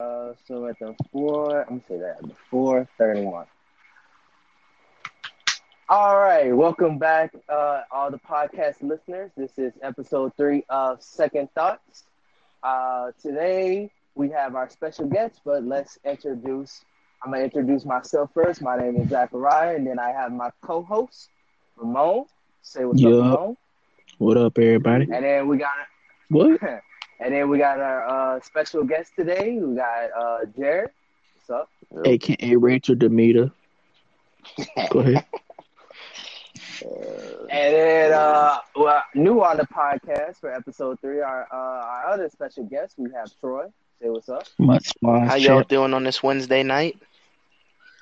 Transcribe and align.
Uh, 0.00 0.34
so 0.48 0.66
at 0.66 0.78
the 0.80 0.94
four, 1.12 1.60
I'm 1.62 1.68
gonna 1.68 1.82
say 1.88 1.98
that 1.98 2.16
at 2.18 2.28
the 2.28 2.34
four 2.50 2.88
thirty-one. 2.98 3.46
All 5.88 6.16
right, 6.18 6.54
welcome 6.54 6.98
back, 6.98 7.32
uh, 7.48 7.82
all 7.92 8.10
the 8.10 8.18
podcast 8.18 8.82
listeners. 8.82 9.30
This 9.36 9.56
is 9.58 9.72
episode 9.82 10.32
three 10.36 10.64
of 10.68 11.00
Second 11.02 11.48
Thoughts. 11.54 12.04
Uh, 12.62 13.12
today 13.22 13.90
we 14.16 14.30
have 14.30 14.56
our 14.56 14.68
special 14.68 15.06
guest, 15.06 15.40
but 15.44 15.62
let's 15.62 15.98
introduce. 16.04 16.84
I'm 17.24 17.30
gonna 17.30 17.44
introduce 17.44 17.84
myself 17.84 18.30
first. 18.34 18.62
My 18.62 18.76
name 18.76 18.96
is 18.96 19.10
Zachariah, 19.10 19.76
and 19.76 19.86
then 19.86 19.98
I 20.00 20.10
have 20.10 20.32
my 20.32 20.50
co-host 20.60 21.28
Ramon. 21.76 22.24
Say 22.62 22.84
what's 22.84 23.04
up, 23.04 23.14
Ramon. 23.16 23.56
What 24.18 24.36
up, 24.38 24.58
everybody? 24.58 25.08
And 25.12 25.24
then 25.24 25.46
we 25.48 25.58
got 25.58 25.72
What? 26.30 26.60
And 27.20 27.32
then 27.32 27.48
we 27.48 27.58
got 27.58 27.80
our 27.80 28.36
uh, 28.36 28.40
special 28.40 28.84
guest 28.84 29.12
today. 29.16 29.58
We 29.58 29.76
got 29.76 30.10
uh, 30.16 30.38
Jared. 30.58 30.90
What's 31.46 31.50
up? 31.50 31.70
AKA 32.04 32.56
Rachel 32.56 32.94
Demeter. 32.94 33.50
Go 34.90 35.00
ahead. 35.00 35.24
And 36.82 37.74
then, 37.74 38.12
uh, 38.12 38.58
well, 38.76 39.02
new 39.14 39.42
on 39.42 39.56
the 39.56 39.66
podcast 39.66 40.40
for 40.40 40.52
episode 40.52 41.00
three, 41.00 41.20
our 41.20 41.46
uh, 41.52 41.56
our 41.56 42.06
other 42.08 42.28
special 42.28 42.64
guest, 42.64 42.94
we 42.98 43.10
have 43.12 43.30
Troy. 43.40 43.66
Say 44.02 44.10
what's 44.10 44.28
up. 44.28 44.44
Much 44.58 44.88
smiles, 44.98 45.28
How 45.28 45.36
y'all 45.36 45.58
champ. 45.58 45.68
doing 45.68 45.94
on 45.94 46.04
this 46.04 46.22
Wednesday 46.22 46.62
night? 46.62 46.98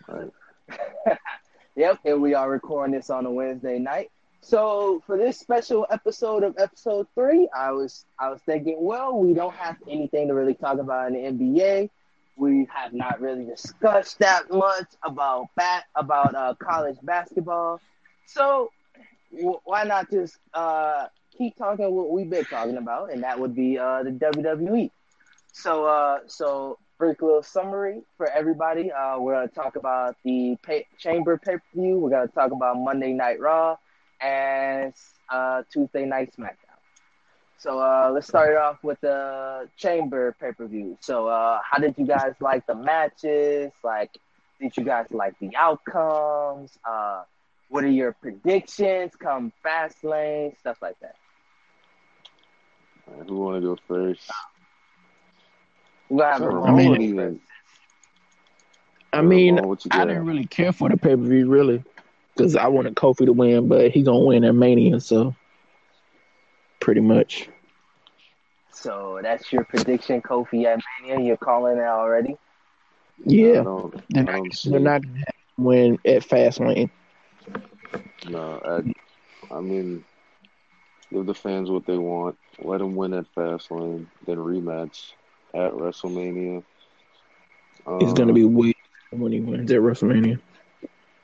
Yep, 1.74 2.00
and 2.04 2.20
we 2.20 2.34
are 2.34 2.50
recording 2.50 2.94
this 2.94 3.08
on 3.08 3.24
a 3.24 3.30
Wednesday 3.30 3.78
night. 3.78 4.10
So 4.42 5.02
for 5.06 5.16
this 5.18 5.38
special 5.38 5.86
episode 5.90 6.44
of 6.44 6.56
episode 6.58 7.06
three, 7.14 7.48
I 7.56 7.72
was 7.72 8.06
I 8.18 8.30
was 8.30 8.42
thinking, 8.42 8.76
well, 8.80 9.18
we 9.18 9.34
don't 9.34 9.54
have 9.54 9.76
anything 9.88 10.28
to 10.28 10.34
really 10.34 10.54
talk 10.54 10.78
about 10.78 11.08
in 11.08 11.14
the 11.14 11.26
NBA. 11.26 11.90
We 12.36 12.68
have 12.74 12.92
not 12.92 13.20
really 13.20 13.44
discussed 13.46 14.18
that 14.20 14.50
much 14.50 14.88
about 15.04 15.48
bat 15.56 15.84
about 15.96 16.34
uh, 16.34 16.54
college 16.62 16.96
basketball. 17.02 17.80
So 18.26 18.72
w- 19.32 19.60
why 19.64 19.84
not 19.84 20.10
just 20.10 20.38
uh, 20.54 21.06
keep 21.36 21.56
talking 21.56 21.94
what 21.94 22.10
we've 22.10 22.30
been 22.30 22.46
talking 22.46 22.78
about, 22.78 23.12
and 23.12 23.22
that 23.24 23.38
would 23.38 23.54
be 23.54 23.78
uh, 23.78 24.02
the 24.04 24.10
WWE. 24.12 24.90
So, 25.52 25.86
uh, 25.86 26.20
so 26.26 26.78
brief 26.98 27.20
little 27.22 27.42
summary 27.42 28.02
for 28.16 28.28
everybody. 28.30 28.90
Uh, 28.92 29.18
we're 29.20 29.34
gonna 29.34 29.48
talk 29.48 29.76
about 29.76 30.16
the 30.24 30.56
pay- 30.62 30.86
Chamber 30.98 31.38
pay 31.38 31.56
per 31.56 31.62
view. 31.74 31.98
We're 31.98 32.10
gonna 32.10 32.28
talk 32.28 32.52
about 32.52 32.76
Monday 32.78 33.12
Night 33.12 33.40
Raw 33.40 33.76
and 34.22 34.92
uh, 35.28 35.62
Tuesday 35.72 36.04
Night 36.04 36.32
SmackDown. 36.38 36.56
So 37.58 37.78
uh, 37.78 38.10
let's 38.12 38.26
start 38.26 38.50
it 38.50 38.56
off 38.56 38.82
with 38.82 39.00
the 39.00 39.68
Chamber 39.76 40.34
pay 40.40 40.52
per 40.52 40.66
view. 40.66 40.96
So, 41.00 41.28
uh, 41.28 41.60
how 41.68 41.78
did 41.78 41.94
you 41.96 42.06
guys 42.06 42.34
like 42.40 42.66
the 42.66 42.74
matches? 42.74 43.70
Like, 43.84 44.10
did 44.60 44.76
you 44.76 44.84
guys 44.84 45.06
like 45.10 45.38
the 45.38 45.54
outcomes? 45.56 46.76
Uh, 46.84 47.22
what 47.68 47.84
are 47.84 47.88
your 47.88 48.12
predictions? 48.12 49.12
Come 49.16 49.52
fast 49.62 50.02
lane, 50.02 50.54
stuff 50.58 50.78
like 50.82 50.98
that. 51.00 51.14
Alright, 53.08 53.28
who 53.28 53.36
want 53.38 53.62
to 53.62 53.68
go 53.68 53.78
first? 53.88 54.28
We 56.08 56.18
gonna 56.18 56.32
have 56.32 56.40
Sure, 56.40 56.50
Ramon 56.52 56.68
I 56.68 56.72
mean- 56.72 57.40
I 59.14 59.20
mean, 59.20 59.56
Ramon, 59.56 59.68
what 59.68 59.84
you 59.84 59.90
I 59.92 60.04
didn't 60.04 60.24
really 60.24 60.46
care 60.46 60.72
for 60.72 60.88
the 60.88 60.96
pay 60.96 61.10
per 61.10 61.22
view, 61.22 61.46
really, 61.48 61.84
because 62.34 62.56
I 62.56 62.66
wanted 62.68 62.94
Kofi 62.94 63.26
to 63.26 63.32
win, 63.32 63.68
but 63.68 63.90
he 63.90 64.02
gonna 64.02 64.24
win 64.24 64.44
at 64.44 64.54
Mania, 64.54 65.00
so 65.00 65.34
pretty 66.80 67.00
much. 67.00 67.48
So 68.72 69.20
that's 69.22 69.52
your 69.52 69.64
prediction, 69.64 70.20
Kofi 70.22 70.64
at 70.64 70.80
Mania. 71.00 71.24
You're 71.24 71.36
calling 71.36 71.78
it 71.78 71.82
already. 71.82 72.36
I 73.52 73.62
Yeah, 73.62 73.62
don't, 73.62 73.94
they're 74.10 74.24
not, 74.24 74.40
they're 74.64 74.80
not 74.80 75.02
gonna 75.02 75.68
win 75.68 75.98
at 76.04 76.22
Fastlane. 76.22 76.90
No, 78.28 78.60
I, 79.50 79.54
I 79.54 79.60
mean, 79.60 80.04
give 81.12 81.26
the 81.26 81.34
fans 81.34 81.70
what 81.70 81.86
they 81.86 81.96
want. 81.98 82.36
Let 82.58 82.78
them 82.78 82.94
win 82.96 83.14
at 83.14 83.26
Fastlane, 83.34 84.06
then 84.26 84.38
rematch 84.38 85.12
at 85.54 85.72
WrestleMania. 85.72 86.62
Um, 87.86 87.92
It's 88.00 88.12
gonna 88.12 88.32
be 88.32 88.44
way 88.44 88.72
when 89.10 89.32
he 89.32 89.40
wins 89.40 89.70
at 89.72 89.80
WrestleMania. 89.80 90.38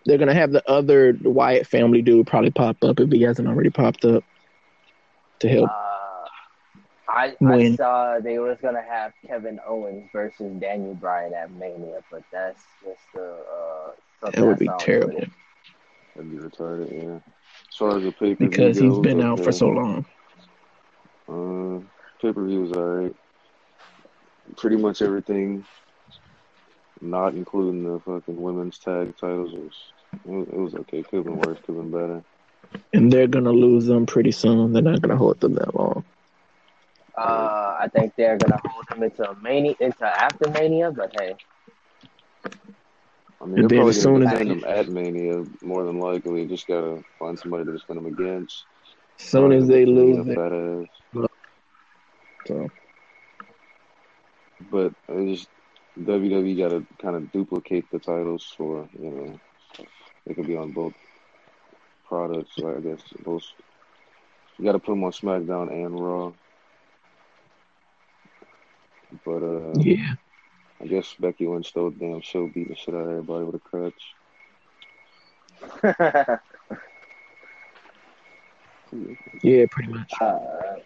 They're 0.09 0.17
gonna 0.17 0.33
have 0.33 0.53
the 0.53 0.67
other 0.67 1.15
Wyatt 1.23 1.67
family 1.67 2.01
dude 2.01 2.27
probably 2.27 2.51
pop 2.51 2.83
up 2.83 2.99
if 2.99 3.13
he 3.13 3.21
hasn't 3.21 3.47
already 3.47 3.69
popped 3.69 4.07
up 4.07 4.25
to 5.41 5.49
help. 5.51 5.69
Uh, 5.69 6.29
I, 7.11 7.37
I 7.47 7.77
saw 7.77 8.19
they 8.19 8.39
was 8.39 8.57
gonna 8.63 8.81
have 8.81 9.13
Kevin 9.27 9.61
Owens 9.69 10.09
versus 10.11 10.51
Daniel 10.61 10.95
Bryan 10.95 11.35
at 11.35 11.53
Mania, 11.53 12.03
but 12.11 12.23
that's 12.33 12.63
just 12.83 13.01
uh, 13.15 13.21
uh 13.21 13.91
something 14.23 14.41
That 14.41 14.49
would 14.49 14.59
be 14.59 14.71
terrible 14.79 15.21
That'd 16.17 16.31
be 16.31 16.39
retarded, 16.39 16.91
yeah. 16.91 17.21
As 17.71 17.77
far 17.77 17.99
as 17.99 18.03
the 18.03 18.11
pay 18.13 18.35
per 18.35 18.47
view 18.47 18.49
because 18.49 18.79
he's 18.79 18.99
been 19.01 19.21
out 19.21 19.45
for 19.45 19.53
so 19.53 19.69
long. 19.69 20.07
Uh, 21.29 21.81
pay 22.23 22.33
per 22.33 22.47
view 22.47 22.63
was 22.63 22.73
alright. 22.73 23.15
Pretty 24.57 24.77
much 24.77 25.03
everything, 25.03 25.67
not 27.03 27.35
including 27.35 27.85
the 27.85 28.01
fucking 28.01 28.41
women's 28.41 28.79
tag 28.79 29.15
titles, 29.19 29.53
was 29.53 29.75
it 30.13 30.27
was, 30.31 30.49
it 30.49 30.59
was 30.59 30.75
okay. 30.75 31.03
Could 31.03 31.17
have 31.17 31.25
been 31.25 31.37
worse. 31.39 31.59
Could 31.65 31.77
have 31.77 31.91
been 31.91 31.91
better. 31.91 32.25
And 32.93 33.13
they're 33.13 33.27
gonna 33.27 33.53
lose 33.53 33.87
them 33.87 34.07
pretty 34.07 34.33
soon. 34.33 34.73
They're 34.73 34.83
not 34.83 35.01
gonna 35.01 35.17
hold 35.17 35.41
them 35.41 35.55
that 35.55 35.75
long. 35.75 36.05
Uh, 37.17 37.77
I 37.81 37.89
think 37.93 38.15
they're 38.17 38.37
gonna 38.39 38.61
hold 38.65 38.85
him 38.93 39.03
into 39.03 39.35
Mania, 39.43 39.75
into 39.81 40.05
after 40.05 40.51
Mania, 40.51 40.91
but 40.91 41.13
hey, 41.21 41.35
I 43.41 43.45
mean, 43.47 43.55
And 43.55 43.55
they're 43.57 43.69
then 43.69 43.79
probably 43.79 43.91
as 43.91 44.03
soon 44.03 44.21
gonna 44.21 44.27
as 44.27 44.33
defend 44.39 44.51
they- 44.51 44.55
him 44.55 44.79
at 44.79 44.89
Mania 44.89 45.45
more 45.63 45.85
than 45.85 45.99
likely. 45.99 46.47
Just 46.47 46.67
gotta 46.67 47.03
find 47.19 47.39
somebody 47.39 47.65
to 47.65 47.73
defend 47.73 47.99
him 47.99 48.07
against. 48.07 48.65
As 49.19 49.27
soon 49.27 49.53
as 49.53 49.67
they 49.67 49.85
lose, 49.85 50.19
a 50.19 50.25
they, 50.25 50.89
so 52.47 52.69
But 54.71 54.93
it 55.09 55.35
just 55.35 55.49
WWE 56.01 56.57
got 56.57 56.69
to 56.71 56.87
kind 57.03 57.17
of 57.17 57.33
duplicate 57.33 57.91
the 57.91 57.99
titles 57.99 58.45
for 58.57 58.89
you 58.99 59.11
know 59.11 59.41
they 60.29 60.35
could 60.35 60.47
be 60.47 60.57
on 60.57 60.71
both 60.73 60.95
products. 62.07 62.51
So 62.57 62.77
I 62.77 62.81
guess 62.81 63.01
both 63.25 63.43
you 64.59 64.65
got 64.65 64.73
to 64.73 64.79
put 64.79 64.93
them 64.93 65.05
on 65.05 65.13
SmackDown 65.13 65.73
and 65.73 65.99
Raw. 65.99 66.33
But 69.25 69.43
uh, 69.43 69.73
yeah, 69.79 70.15
I 70.81 70.87
guess 70.87 71.15
Becky 71.19 71.47
Lynch 71.47 71.69
stole 71.69 71.91
the 71.91 71.99
damn 71.99 72.21
show, 72.21 72.47
beating 72.47 72.69
the 72.69 72.77
shit 72.77 72.95
out 72.95 73.01
of 73.01 73.09
everybody 73.09 73.45
with 73.45 73.55
a 73.55 73.59
crutch. 73.59 74.15
yeah, 79.43 79.67
pretty 79.71 79.93
much. 79.93 80.13
Uh, 80.21 80.77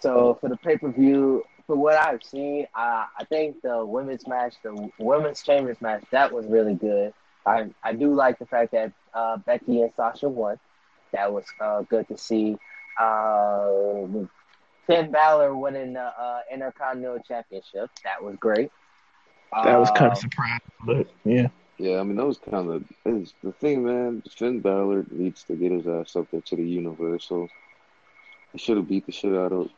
so 0.00 0.38
for 0.40 0.48
the 0.48 0.56
pay 0.56 0.78
per 0.78 0.90
view, 0.90 1.44
for 1.66 1.76
what 1.76 1.96
I've 1.96 2.22
seen, 2.22 2.66
uh, 2.74 3.04
I 3.18 3.24
think 3.28 3.60
the 3.62 3.84
women's 3.84 4.26
match, 4.26 4.54
the 4.62 4.90
women's 4.98 5.42
chambers 5.42 5.80
match, 5.80 6.02
that 6.10 6.32
was 6.32 6.46
really 6.46 6.74
good. 6.74 7.12
I 7.46 7.70
I 7.82 7.92
do 7.92 8.14
like 8.14 8.38
the 8.38 8.46
fact 8.46 8.72
that 8.72 8.92
uh, 9.14 9.36
Becky 9.38 9.82
and 9.82 9.92
Sasha 9.96 10.28
won. 10.28 10.58
That 11.12 11.32
was 11.32 11.44
uh, 11.60 11.82
good 11.82 12.06
to 12.08 12.16
see. 12.16 12.56
Uh, 12.98 14.06
Finn 14.86 15.10
Balor 15.10 15.56
winning 15.56 15.94
the 15.94 16.02
uh, 16.02 16.40
Intercontinental 16.52 17.20
Championship. 17.20 17.90
That 18.04 18.22
was 18.22 18.36
great. 18.36 18.70
That 19.52 19.78
was 19.78 19.90
kind 19.92 20.12
of 20.12 20.18
surprising, 20.18 20.60
but 20.84 21.08
yeah, 21.24 21.48
Yeah, 21.78 21.98
I 21.98 22.02
mean 22.04 22.16
that 22.16 22.26
was 22.26 22.38
kind 22.38 22.70
of 22.70 22.84
is 23.04 23.34
the 23.42 23.52
thing, 23.52 23.84
man. 23.84 24.22
Finn 24.36 24.60
Balor 24.60 25.06
needs 25.10 25.42
to 25.44 25.56
get 25.56 25.72
his 25.72 25.86
ass 25.86 26.14
up 26.14 26.30
there 26.30 26.40
to 26.40 26.56
the 26.56 26.64
Universal. 26.64 27.48
He 28.52 28.58
should 28.58 28.76
have 28.76 28.88
beat 28.88 29.06
the 29.06 29.12
shit 29.12 29.34
out 29.34 29.52
of 29.52 29.70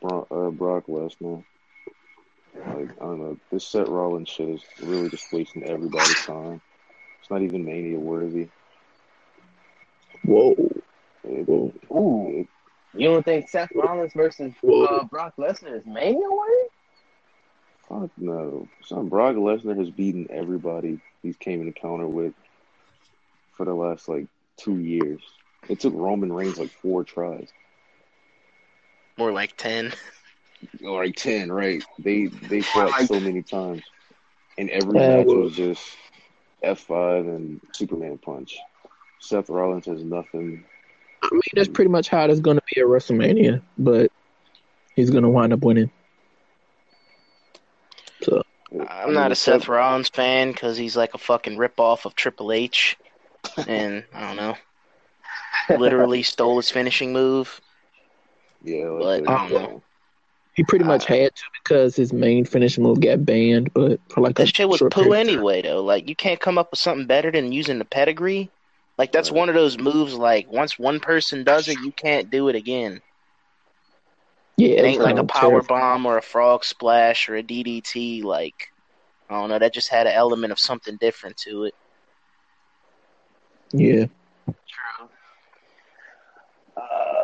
Brock, 0.00 0.26
uh, 0.30 0.50
Brock 0.50 0.86
Lesnar. 0.88 1.44
Like 2.54 2.90
I 3.00 3.04
don't 3.04 3.20
know, 3.20 3.36
this 3.50 3.66
Seth 3.66 3.88
Rollins 3.88 4.28
shit 4.28 4.48
is 4.48 4.62
really 4.82 5.08
just 5.08 5.32
wasting 5.32 5.64
everybody's 5.64 6.24
time. 6.24 6.60
It's 7.24 7.30
not 7.30 7.40
even 7.40 7.64
Mania 7.64 7.98
worthy. 7.98 8.48
whoa, 10.26 10.50
It, 11.24 11.48
whoa. 11.48 11.72
Ooh, 11.90 12.40
it, 12.40 12.48
you 12.92 13.08
don't 13.08 13.24
think 13.24 13.48
Seth 13.48 13.70
Rollins 13.74 14.12
versus 14.14 14.52
uh, 14.62 15.04
Brock 15.04 15.32
Lesnar 15.38 15.74
is 15.78 15.86
Mania 15.86 16.28
worthy? 16.30 16.68
fuck 17.88 18.10
no. 18.18 18.68
Son, 18.82 19.08
Brock 19.08 19.36
Lesnar 19.36 19.78
has 19.78 19.88
beaten 19.88 20.26
everybody 20.28 21.00
he's 21.22 21.38
came 21.38 21.62
in 21.62 21.68
encounter 21.68 22.06
with 22.06 22.34
for 23.56 23.64
the 23.64 23.72
last 23.72 24.06
like 24.06 24.26
two 24.58 24.78
years. 24.78 25.22
It 25.70 25.80
took 25.80 25.94
Roman 25.94 26.30
Reigns 26.30 26.58
like 26.58 26.72
four 26.82 27.04
tries. 27.04 27.48
More 29.16 29.32
like 29.32 29.56
10. 29.56 29.94
Or 30.82 31.04
like 31.04 31.16
ten, 31.16 31.50
right? 31.52 31.82
They 31.98 32.26
they 32.26 32.60
fought 32.60 32.90
Like- 32.90 33.06
so 33.06 33.18
many 33.20 33.42
times, 33.42 33.82
and 34.58 34.68
every 34.70 34.98
match 34.98 35.26
was 35.26 35.54
just 35.54 35.82
F 36.64 36.80
five 36.80 37.26
and 37.26 37.60
Superman 37.72 38.18
punch. 38.18 38.58
Seth 39.20 39.48
Rollins 39.48 39.86
has 39.86 40.02
nothing. 40.02 40.64
I 41.22 41.28
mean, 41.32 41.42
that's 41.54 41.68
pretty 41.68 41.90
much 41.90 42.08
how 42.08 42.24
it's 42.26 42.40
going 42.40 42.58
to 42.58 42.62
be 42.74 42.80
at 42.80 42.86
WrestleMania, 42.86 43.62
but 43.78 44.10
he's 44.94 45.10
going 45.10 45.22
to 45.22 45.30
wind 45.30 45.52
up 45.52 45.60
winning. 45.60 45.90
So 48.22 48.42
I'm 48.88 49.14
not 49.14 49.32
a 49.32 49.34
Seth 49.34 49.68
Rollins 49.68 50.08
fan 50.08 50.52
because 50.52 50.76
he's 50.76 50.96
like 50.96 51.14
a 51.14 51.18
fucking 51.18 51.56
ripoff 51.56 52.04
of 52.04 52.14
Triple 52.14 52.52
H, 52.52 52.96
and 53.66 54.04
I 54.12 54.20
don't 54.20 54.36
know, 54.36 54.56
literally 55.78 56.22
stole 56.22 56.56
his 56.56 56.70
finishing 56.70 57.12
move. 57.12 57.60
Yeah, 58.62 58.96
But, 58.98 59.28
I 59.28 59.48
don't 59.48 59.52
know. 59.52 59.82
He 60.54 60.62
pretty 60.62 60.84
much 60.84 61.04
had 61.06 61.34
to 61.34 61.42
because 61.62 61.96
his 61.96 62.12
main 62.12 62.44
finishing 62.44 62.84
move 62.84 63.00
got 63.00 63.24
banned, 63.24 63.72
but 63.74 64.00
for 64.10 64.20
like 64.20 64.38
a 64.38 64.44
That 64.44 64.54
shit 64.54 64.68
was 64.68 64.80
poo 64.80 64.88
period 64.90 65.10
of 65.12 65.26
time. 65.26 65.28
anyway, 65.28 65.62
though. 65.62 65.82
Like 65.82 66.08
you 66.08 66.14
can't 66.14 66.40
come 66.40 66.58
up 66.58 66.70
with 66.70 66.78
something 66.80 67.06
better 67.06 67.30
than 67.30 67.52
using 67.52 67.78
the 67.78 67.84
pedigree. 67.84 68.50
Like 68.96 69.10
that's 69.10 69.32
one 69.32 69.48
of 69.48 69.54
those 69.56 69.78
moves. 69.78 70.14
Like 70.14 70.50
once 70.50 70.78
one 70.78 71.00
person 71.00 71.42
does 71.42 71.68
it, 71.68 71.78
you 71.84 71.90
can't 71.92 72.30
do 72.30 72.48
it 72.48 72.54
again. 72.54 73.00
Yeah, 74.56 74.68
It 74.78 74.84
ain't 74.84 75.02
like 75.02 75.18
a 75.18 75.24
power 75.24 75.50
terrible. 75.50 75.66
bomb 75.66 76.06
or 76.06 76.18
a 76.18 76.22
frog 76.22 76.64
splash 76.64 77.28
or 77.28 77.34
a 77.36 77.42
DDT. 77.42 78.22
Like 78.22 78.68
I 79.28 79.34
don't 79.40 79.48
know. 79.48 79.58
That 79.58 79.74
just 79.74 79.88
had 79.88 80.06
an 80.06 80.12
element 80.12 80.52
of 80.52 80.60
something 80.60 80.96
different 81.00 81.36
to 81.38 81.64
it. 81.64 81.74
Yeah, 83.72 84.06
True. 84.46 85.08
Uh, 86.76 87.23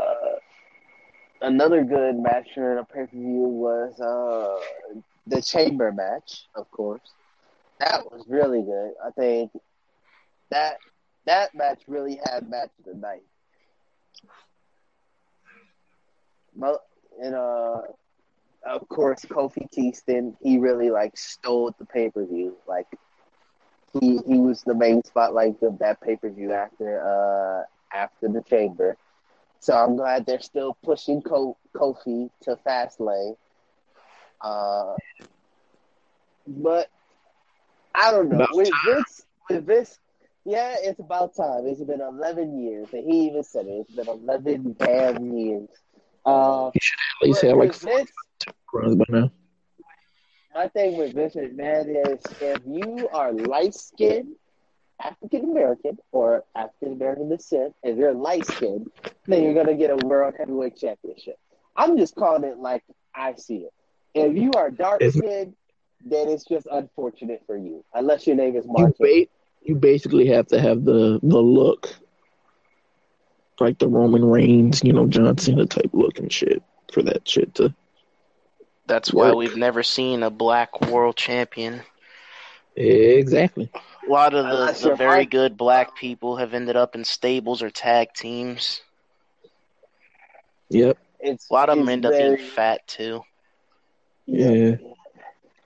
another 1.41 1.85
good 1.85 2.17
match 2.17 2.49
for 2.55 2.77
the 2.77 2.85
pay 2.85 3.01
per 3.01 3.07
view 3.07 3.49
was 3.49 4.01
uh, 4.01 5.03
the 5.27 5.43
Chamber 5.43 5.93
match, 5.93 6.47
of 6.55 6.71
course. 6.71 7.01
That 7.79 8.05
was 8.11 8.25
really 8.29 8.63
good. 8.63 8.93
I 9.05 9.11
think 9.11 9.53
that 10.51 10.79
that 11.27 11.55
match 11.55 11.83
really 11.87 12.21
had 12.25 12.49
match 12.49 12.71
of 12.79 12.85
the 12.85 12.95
night. 12.95 13.23
Well, 16.55 16.81
and 17.23 17.35
uh, 17.35 17.83
of 18.67 18.89
course, 18.89 19.25
Kofi 19.25 19.71
Kingston, 19.71 20.37
he 20.43 20.59
really 20.59 20.91
like 20.91 21.17
stole 21.17 21.75
the 21.79 21.87
pay 21.87 22.11
per 22.11 22.27
view. 22.27 22.57
Like 22.67 22.87
he 23.93 24.19
he 24.27 24.39
was 24.39 24.63
the 24.63 24.75
main 24.75 25.03
spotlight 25.05 25.63
of 25.63 25.79
that 25.79 26.01
pay 26.01 26.17
per 26.17 26.31
view 26.31 26.53
after 26.53 27.01
uh 27.01 27.97
after 27.97 28.29
the 28.29 28.43
chamber. 28.43 28.97
So 29.61 29.75
I'm 29.75 29.97
glad 29.97 30.27
they're 30.27 30.41
still 30.41 30.77
pushing 30.83 31.23
Ko- 31.23 31.59
Kofi 31.75 32.31
to 32.43 32.57
Fastlane. 32.67 33.37
Uh, 34.41 34.97
but 36.47 36.89
I 37.95 38.11
don't 38.13 38.31
know 38.31 38.47
with 38.51 38.83
Vince. 38.83 39.27
With 39.49 39.67
Vince, 39.67 39.99
yeah, 40.45 40.77
it's 40.79 41.01
about 41.01 41.35
time. 41.37 41.67
It's 41.67 41.83
been 41.83 42.01
11 42.01 42.63
years, 42.63 42.93
and 42.93 43.05
he 43.11 43.27
even 43.27 43.45
said 43.45 43.67
it. 43.67 43.87
It's 43.89 43.91
been 43.91 44.09
11 44.09 44.77
damn 44.79 45.37
years. 45.37 45.69
Uh, 46.25 46.71
he 46.73 46.81
should 46.81 46.99
at 47.23 47.27
least 47.27 47.43
have 47.43 47.59
like 47.59 47.75
Vince, 47.75 48.13
runs 48.73 48.97
by 48.97 49.05
now. 49.09 49.31
my 50.55 50.69
thing 50.69 50.97
with 50.97 51.15
Vince 51.15 51.35
McMahon 51.37 52.13
is 52.13 52.21
if 52.41 52.61
you 52.67 53.09
are 53.13 53.33
light 53.33 53.75
skinned 53.75 54.37
African 55.03 55.51
American 55.51 55.99
or 56.13 56.45
African 56.55 56.93
American 56.93 57.29
descent, 57.29 57.75
if 57.83 57.97
you're 57.97 58.13
light 58.13 58.47
skinned, 58.47 58.91
then 59.27 59.43
you're 59.43 59.55
gonna 59.55 59.77
get 59.77 59.91
a 59.91 59.97
world 59.97 60.35
heavyweight 60.39 60.77
championship. 60.77 61.39
I'm 61.77 61.97
just 61.97 62.15
calling 62.15 62.45
it 62.45 62.59
like 62.59 62.85
I 63.15 63.35
see 63.35 63.59
it. 63.59 63.73
If 64.15 64.37
you 64.37 64.53
are 64.53 64.71
dark 64.71 65.03
skinned, 65.03 65.55
then 66.05 66.29
it's 66.29 66.45
just 66.45 66.67
unfortunate 66.71 67.43
for 67.47 67.57
you. 67.57 67.85
Unless 67.95 68.27
your 68.27 68.37
name 68.37 68.57
is 68.57 68.65
You 68.65 68.73
Mark. 68.73 68.99
ba- 68.99 69.27
you 69.63 69.75
basically 69.75 70.27
have 70.29 70.47
to 70.49 70.61
have 70.61 70.85
the 70.85 71.21
the 71.23 71.41
look, 71.41 71.95
like 73.61 73.79
the 73.79 73.89
Roman 73.89 74.25
Reigns, 74.25 74.83
you 74.83 74.93
know, 74.93 75.07
John 75.07 75.37
Cena 75.39 75.67
type 75.67 75.91
look 75.93 76.19
and 76.19 76.33
shit 76.33 76.63
for 76.93 77.03
that 77.03 77.29
shit 77.29 77.55
to. 77.57 77.75
That's 78.87 79.13
why 79.13 79.33
we've 79.33 79.57
never 79.57 79.85
seen 79.85 80.25
a 80.25 80.31
black 80.31 80.81
world 80.81 81.17
champion. 81.17 81.83
Exactly. 82.75 83.71
A 84.11 84.13
lot 84.13 84.35
of 84.35 84.45
the, 84.45 84.51
Unless 84.51 84.81
the 84.83 84.97
very 84.97 85.19
Mark- 85.21 85.31
good 85.31 85.57
black 85.57 85.95
people 85.97 86.37
have 86.37 86.53
ended 86.53 86.75
up 86.75 86.97
in 86.97 87.05
stables 87.05 87.63
or 87.63 87.71
tag 87.71 88.09
teams. 88.13 88.83
Yep. 90.71 90.99
It's 91.21 91.49
A 91.49 91.53
lot 91.53 91.69
of 91.69 91.77
them 91.79 91.89
it's 91.89 91.93
end 91.93 92.07
up 92.07 92.13
being 92.13 92.37
fat 92.39 92.85
too. 92.89 93.23
Yeah. 94.27 94.77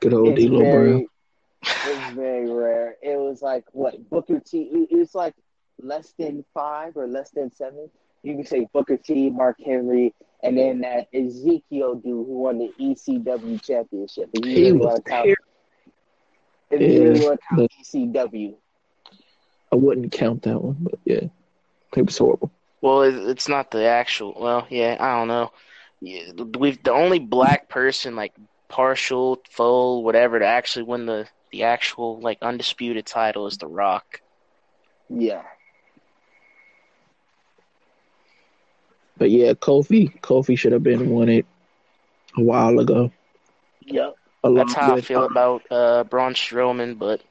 Good 0.00 0.12
old 0.12 0.28
It's 0.38 0.44
D'Lo 0.44 0.60
very, 0.60 0.90
Brown. 0.90 1.06
it's 1.62 2.14
very 2.14 2.50
rare. 2.50 2.96
It 3.02 3.18
was 3.18 3.40
like 3.40 3.64
what 3.72 4.10
Booker 4.10 4.40
T. 4.40 4.86
it- 4.90 4.94
was 4.98 5.14
like 5.14 5.34
less 5.80 6.12
than 6.18 6.44
five 6.52 6.98
or 6.98 7.06
less 7.06 7.30
than 7.30 7.50
seven. 7.50 7.88
You 8.22 8.34
can 8.34 8.44
say 8.44 8.66
Booker 8.74 8.98
T, 8.98 9.30
Mark 9.30 9.56
Henry, 9.64 10.12
and 10.42 10.58
then 10.58 10.80
that 10.82 11.08
Ezekiel 11.14 11.94
dude 11.94 12.04
who 12.04 12.22
won 12.24 12.58
the 12.58 12.72
ECW 12.78 13.62
championship. 13.62 14.28
If 14.34 14.44
you 14.46 14.52
He 14.54 14.62
really 14.64 14.72
was 14.78 15.00
want 16.70 16.82
to 16.82 16.88
count, 16.88 16.88
terrible. 16.88 16.88
if 16.88 16.88
you 16.88 17.02
really 17.02 17.20
want 17.20 17.38
to 17.40 17.46
count 17.48 17.66
ECW, 17.80 18.54
I 19.72 19.76
wouldn't 19.76 20.12
count 20.12 20.42
that 20.42 20.62
one, 20.62 20.76
but 20.80 20.98
yeah, 21.04 21.24
it 21.96 22.02
was 22.04 22.18
horrible. 22.18 22.50
Well, 22.80 23.02
it, 23.02 23.14
it's 23.28 23.48
not 23.48 23.70
the 23.70 23.84
actual. 23.84 24.34
Well, 24.38 24.66
yeah, 24.70 24.96
I 25.00 25.18
don't 25.18 25.28
know. 25.28 25.52
Yeah, 26.00 26.32
We've 26.58 26.82
the 26.82 26.92
only 26.92 27.18
black 27.18 27.68
person, 27.68 28.16
like 28.16 28.34
partial, 28.68 29.40
full, 29.50 30.02
whatever, 30.04 30.38
to 30.38 30.46
actually 30.46 30.84
win 30.84 31.06
the 31.06 31.28
the 31.50 31.64
actual 31.64 32.20
like 32.20 32.38
undisputed 32.42 33.06
title 33.06 33.46
is 33.46 33.58
The 33.58 33.66
Rock. 33.68 34.20
yeah, 35.08 35.42
But 39.16 39.30
yeah, 39.30 39.52
Kofi, 39.54 40.18
Kofi 40.20 40.58
should 40.58 40.72
have 40.72 40.82
been 40.82 41.08
won 41.10 41.28
it 41.28 41.46
a 42.36 42.42
while 42.42 42.78
ago. 42.78 43.10
yep. 43.80 44.14
Along 44.44 44.56
That's 44.56 44.74
how 44.74 44.94
I 44.94 44.98
feel 44.98 45.22
uh, 45.22 45.26
about 45.26 45.62
uh, 45.70 46.04
Braun 46.04 46.34
Strowman, 46.34 46.98
but 46.98 47.22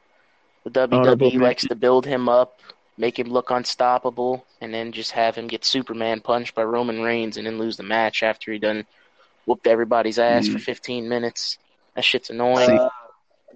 the 0.66 0.72
WWE 0.72 1.40
likes 1.40 1.66
to 1.68 1.76
build 1.76 2.06
him 2.06 2.30
up, 2.30 2.60
make 2.98 3.20
him 3.20 3.28
look 3.28 3.52
unstoppable, 3.52 4.46
and 4.62 4.74
then 4.74 4.92
just 4.94 5.12
have 5.12 5.36
him 5.36 5.48
get 5.48 5.66
Superman 5.66 6.22
punched 6.22 6.56
by 6.56 6.64
Roman 6.64 7.02
Reigns 7.02 7.38
and 7.38 7.48
then 7.48 7.60
lose 7.60 7.78
the 7.78 7.84
match 7.84 8.24
after 8.24 8.52
he 8.52 8.60
done 8.60 8.86
whooped 9.46 9.68
everybody's 9.68 10.20
ass 10.20 10.48
Mm. 10.48 10.54
for 10.54 10.60
15 10.60 11.10
minutes. 11.10 11.58
That 11.96 12.06
shit's 12.06 12.30
annoying. 12.30 12.80
Uh, 12.80 12.90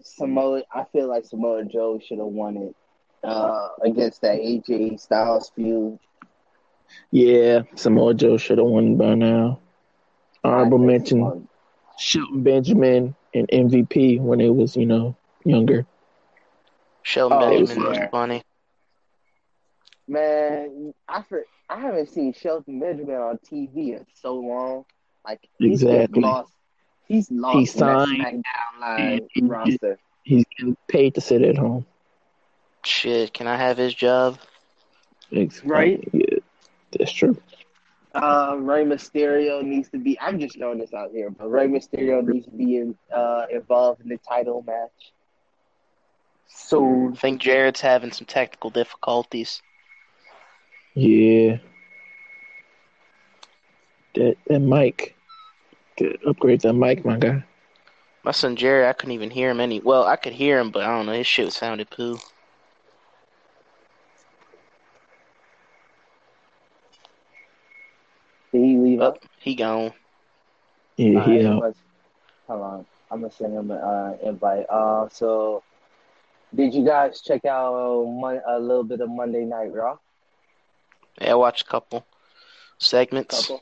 Samoa, 0.02 0.64
I 0.74 0.86
feel 0.94 1.08
like 1.08 1.26
Samoa 1.26 1.64
Joe 1.66 2.00
should 2.00 2.20
have 2.20 2.28
won 2.28 2.58
it 2.58 2.76
uh, 3.24 3.70
against 3.84 4.22
that 4.22 4.40
AJ 4.40 4.98
Styles 4.98 5.52
feud. 5.56 6.00
Yeah, 7.12 7.64
Samoa 7.76 8.14
Joe 8.16 8.38
should 8.38 8.60
have 8.60 8.68
won 8.68 8.98
by 8.98 9.16
now. 9.16 9.60
Honorable 10.44 10.80
I 10.80 10.82
think 10.82 10.92
mention: 10.92 11.20
Samoa- 11.22 11.48
Shelton 11.98 12.44
Benjamin 12.44 13.17
and 13.34 13.48
MVP 13.50 14.20
when 14.20 14.42
it 14.42 14.54
was, 14.54 14.76
you 14.76 14.86
know, 14.86 15.16
younger. 15.46 15.86
Shelton 17.04 17.38
Oh, 17.42 17.50
Benjamin 17.50 17.84
was 17.90 17.98
funny. 18.12 18.44
Man, 20.08 20.94
I 21.08 21.22
for, 21.24 21.44
I 21.70 21.80
haven't 21.82 22.10
seen 22.10 22.34
Shelton 22.34 22.80
Benjamin 22.80 23.16
on 23.16 23.38
TV 23.40 23.98
in 23.98 24.06
so 24.16 24.36
long. 24.36 24.86
Like 25.26 25.42
he's 25.60 25.84
Exactly. 25.84 26.22
lost. 26.22 26.52
He's 27.08 27.30
lost 27.32 27.54
He 27.56 27.60
in 27.80 27.86
that 27.88 28.08
signed 28.08 28.44
SmackDown 28.46 28.80
Live 28.82 29.12
and 29.20 29.30
he- 29.34 29.42
roster. 29.42 30.00
He's 30.24 30.44
getting 30.58 30.76
paid 30.90 31.16
to 31.16 31.22
sit 31.22 31.42
at 31.42 31.58
home. 31.58 31.86
Shit, 32.84 33.34
can 33.34 33.48
I 33.48 33.56
have 33.56 33.78
his 33.78 33.94
job? 33.94 34.38
Ex- 35.32 35.64
Right. 35.64 36.06
Yeah, 36.12 36.40
that's 36.98 37.12
true. 37.14 37.38
Uh, 38.16 38.56
Rey 38.60 38.84
Mysterio 38.84 39.64
needs 39.64 39.90
to 39.90 39.98
be. 39.98 40.20
I'm 40.20 40.40
just 40.40 40.58
throwing 40.58 40.80
this 40.80 40.94
out 40.94 41.12
here, 41.12 41.30
but 41.30 41.50
Rey 41.50 41.68
Mysterio 41.68 42.26
needs 42.26 42.46
to 42.46 42.52
be 42.52 42.78
in, 42.78 42.96
uh, 43.14 43.46
involved 43.52 44.02
in 44.02 44.10
the 44.10 44.18
title 44.18 44.64
match. 44.66 45.12
So 46.48 47.12
I 47.14 47.16
think 47.16 47.42
Jared's 47.42 47.82
having 47.82 48.12
some 48.12 48.26
technical 48.26 48.70
difficulties. 48.70 49.62
Yeah. 50.96 51.58
That 54.16 54.38
that 54.48 54.60
mic. 54.60 55.16
Good. 55.98 56.20
Upgrade 56.26 56.62
that 56.62 56.74
mic, 56.74 57.06
my 57.06 57.18
guy. 57.18 57.44
My 58.24 58.32
son 58.32 58.56
Jared, 58.56 58.88
I 58.88 58.94
couldn't 58.94 59.14
even 59.14 59.30
hear 59.30 59.50
him 59.50 59.60
any. 59.60 59.80
Well, 59.80 60.06
I 60.06 60.16
could 60.16 60.34
hear 60.34 60.60
him, 60.60 60.72
but 60.72 60.84
I 60.84 60.88
don't 60.88 61.06
know. 61.06 61.14
His 61.14 61.28
shit 61.28 61.54
sounded 61.54 61.90
poo. 61.90 62.18
did 68.58 68.62
he 69.00 69.04
Oh, 69.04 69.08
up? 69.08 69.18
he 69.40 69.56
gone. 69.56 69.94
Yeah, 70.98 71.20
Alright, 71.22 71.42
yeah. 71.42 71.54
let's- 71.56 71.80
Hold 72.48 72.62
on, 72.62 72.86
I'm 73.12 73.20
gonna 73.22 73.32
send 73.32 73.54
him 73.54 73.72
an 73.72 73.78
uh, 73.78 74.18
invite. 74.24 74.66
Uh, 74.70 75.10
so 75.10 75.64
did 76.56 76.74
you 76.74 76.86
guys 76.86 77.20
check 77.22 77.44
out 77.44 77.74
uh, 77.76 78.04
Mon- 78.10 78.42
a 78.48 78.58
little 78.60 78.86
bit 78.86 79.02
of 79.02 79.10
Monday 79.10 79.44
Night 79.44 79.74
Raw? 79.74 79.98
Yeah, 81.20 81.32
I 81.32 81.36
watched 81.36 81.64
a 81.64 81.66
couple 81.70 82.06
segments. 82.78 83.42
Couple. 83.48 83.62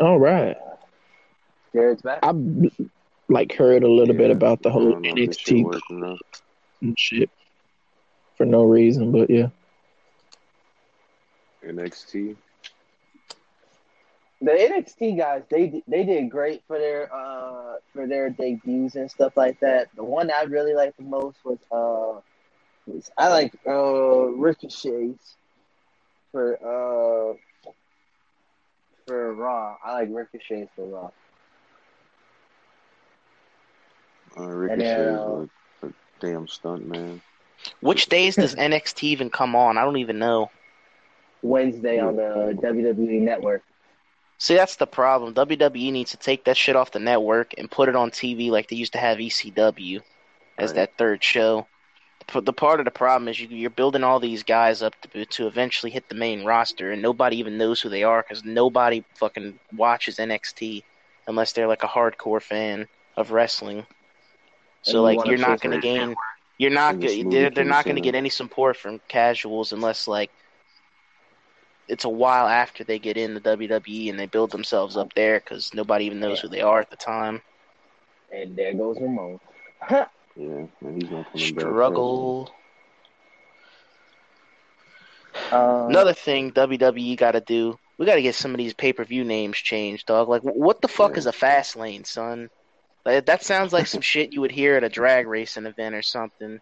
All 0.00 0.18
right. 0.18 0.56
Jared's 1.72 2.02
back. 2.02 2.18
I 2.24 2.32
like 3.28 3.52
heard 3.52 3.84
a 3.84 3.88
little 3.88 4.14
bit 4.16 4.30
about 4.32 4.62
the 4.62 4.70
whole 4.70 4.90
don't 4.92 5.02
know 5.02 5.10
if 5.16 5.28
this 5.28 5.38
shit 5.38 5.56
NXT 5.58 5.64
working 5.64 6.18
and 6.82 6.98
shit 6.98 7.30
for 8.36 8.44
no 8.44 8.64
reason, 8.64 9.12
but 9.12 9.30
yeah. 9.30 9.48
NXT. 11.64 12.36
The 14.40 14.52
NXT 14.52 15.18
guys, 15.18 15.42
they 15.50 15.82
they 15.88 16.04
did 16.04 16.30
great 16.30 16.62
for 16.66 16.78
their 16.78 17.12
uh 17.12 17.76
for 17.92 18.06
their 18.06 18.30
debuts 18.30 18.94
and 18.94 19.10
stuff 19.10 19.36
like 19.36 19.58
that. 19.60 19.88
The 19.96 20.04
one 20.04 20.30
I 20.30 20.42
really 20.42 20.74
liked 20.74 20.96
the 20.96 21.02
most 21.02 21.38
was 21.44 21.58
uh 21.72 22.20
was, 22.86 23.10
I 23.18 23.28
like 23.28 23.54
uh 23.66 24.26
Ricochet's 24.28 25.36
for 26.30 26.54
uh 26.56 27.34
for 29.06 29.34
Raw. 29.34 29.76
I 29.84 29.92
like 29.94 30.08
Ricochet's 30.10 30.70
for 30.76 30.86
Raw. 30.86 31.10
Uh, 34.36 34.42
And 34.42 34.80
Ricochet 34.80 34.84
then, 34.84 35.14
uh, 35.14 35.46
a, 35.82 35.86
a 35.86 35.92
damn 36.20 36.46
stunt 36.46 36.86
man. 36.86 37.20
Which 37.80 38.06
days 38.06 38.36
does 38.36 38.54
NXT 38.54 39.02
even 39.04 39.30
come 39.30 39.56
on? 39.56 39.78
I 39.78 39.84
don't 39.84 39.96
even 39.96 40.18
know. 40.18 40.50
Wednesday 41.42 41.98
on 41.98 42.16
the 42.16 42.56
WWE 42.62 43.20
Network. 43.20 43.62
See, 44.38 44.54
that's 44.54 44.76
the 44.76 44.86
problem. 44.86 45.34
WWE 45.34 45.90
needs 45.92 46.12
to 46.12 46.16
take 46.16 46.44
that 46.44 46.56
shit 46.56 46.76
off 46.76 46.92
the 46.92 47.00
network 47.00 47.54
and 47.58 47.70
put 47.70 47.88
it 47.88 47.96
on 47.96 48.10
TV 48.10 48.50
like 48.50 48.68
they 48.68 48.76
used 48.76 48.92
to 48.92 48.98
have 48.98 49.18
ECW 49.18 50.00
as 50.58 50.70
Right. 50.70 50.76
that 50.76 50.96
third 50.96 51.22
show. 51.24 51.66
The, 52.32 52.40
the 52.42 52.52
part 52.52 52.80
of 52.80 52.84
the 52.84 52.90
problem 52.92 53.28
is 53.28 53.40
you, 53.40 53.48
you're 53.48 53.70
building 53.70 54.04
all 54.04 54.20
these 54.20 54.42
guys 54.44 54.82
up 54.82 54.94
to 55.02 55.24
to 55.24 55.46
eventually 55.46 55.90
hit 55.90 56.08
the 56.08 56.14
main 56.14 56.44
roster, 56.44 56.92
and 56.92 57.02
nobody 57.02 57.36
even 57.38 57.58
knows 57.58 57.80
who 57.80 57.88
they 57.88 58.04
are 58.04 58.22
because 58.22 58.44
nobody 58.44 59.02
fucking 59.16 59.58
watches 59.76 60.18
NXT 60.18 60.84
unless 61.26 61.52
they're 61.52 61.66
like 61.68 61.82
a 61.82 61.88
hardcore 61.88 62.42
fan 62.42 62.86
of 63.16 63.32
wrestling. 63.32 63.86
So 64.82 64.98
you 64.98 65.02
like 65.02 65.24
you're 65.26 65.38
not 65.38 65.60
going 65.60 65.72
to 65.72 65.78
gain, 65.78 66.14
you're 66.58 66.70
not 66.70 66.94
And 66.94 67.02
this 67.02 67.16
go- 67.16 67.24
movie 67.24 67.38
they're 67.40 67.50
they're 67.50 67.64
not 67.64 67.84
going 67.84 67.96
to 67.96 68.02
get 68.02 68.14
any 68.14 68.30
support 68.30 68.76
from 68.76 69.00
casuals 69.08 69.72
unless 69.72 70.06
like 70.06 70.30
it's 71.88 72.04
a 72.04 72.08
while 72.08 72.46
after 72.46 72.84
they 72.84 72.98
get 72.98 73.16
in 73.16 73.34
the 73.34 73.40
WWE 73.40 74.10
and 74.10 74.18
they 74.18 74.26
build 74.26 74.50
themselves 74.50 74.96
up 74.96 75.12
there 75.14 75.40
because 75.40 75.72
nobody 75.74 76.04
even 76.04 76.20
knows 76.20 76.38
Yeah. 76.38 76.42
who 76.42 76.48
they 76.48 76.60
are 76.60 76.80
at 76.80 76.90
the 76.90 76.96
time. 76.96 77.40
And 78.32 78.54
there 78.56 78.74
goes 78.74 78.98
Ramon. 79.00 79.40
Yeah, 79.90 80.06
and 80.36 80.68
he's 81.02 81.10
not 81.10 81.32
coming 81.32 81.54
back. 81.54 81.60
Struggle. 81.60 82.50
Um, 85.52 85.88
Another 85.88 86.12
thing 86.14 86.52
WWE 86.52 87.16
got 87.16 87.32
to 87.32 87.40
do, 87.40 87.78
we 87.96 88.06
got 88.06 88.16
to 88.16 88.22
get 88.22 88.34
some 88.34 88.52
of 88.52 88.58
these 88.58 88.74
pay 88.74 88.92
per 88.92 89.04
view 89.04 89.24
names 89.24 89.56
changed, 89.56 90.06
dog. 90.06 90.28
Like, 90.28 90.42
what 90.42 90.80
the 90.80 90.88
fuck 90.88 91.12
Yeah. 91.12 91.18
is 91.18 91.26
a 91.26 91.32
fast 91.32 91.76
lane, 91.76 92.04
son? 92.04 92.50
Like, 93.04 93.26
that 93.26 93.44
sounds 93.44 93.72
like 93.72 93.86
some 93.86 94.00
shit 94.12 94.32
you 94.32 94.40
would 94.40 94.50
hear 94.52 94.76
at 94.76 94.84
a 94.84 94.88
drag 94.88 95.26
racing 95.26 95.66
event 95.66 95.94
or 95.94 96.02
something. 96.02 96.60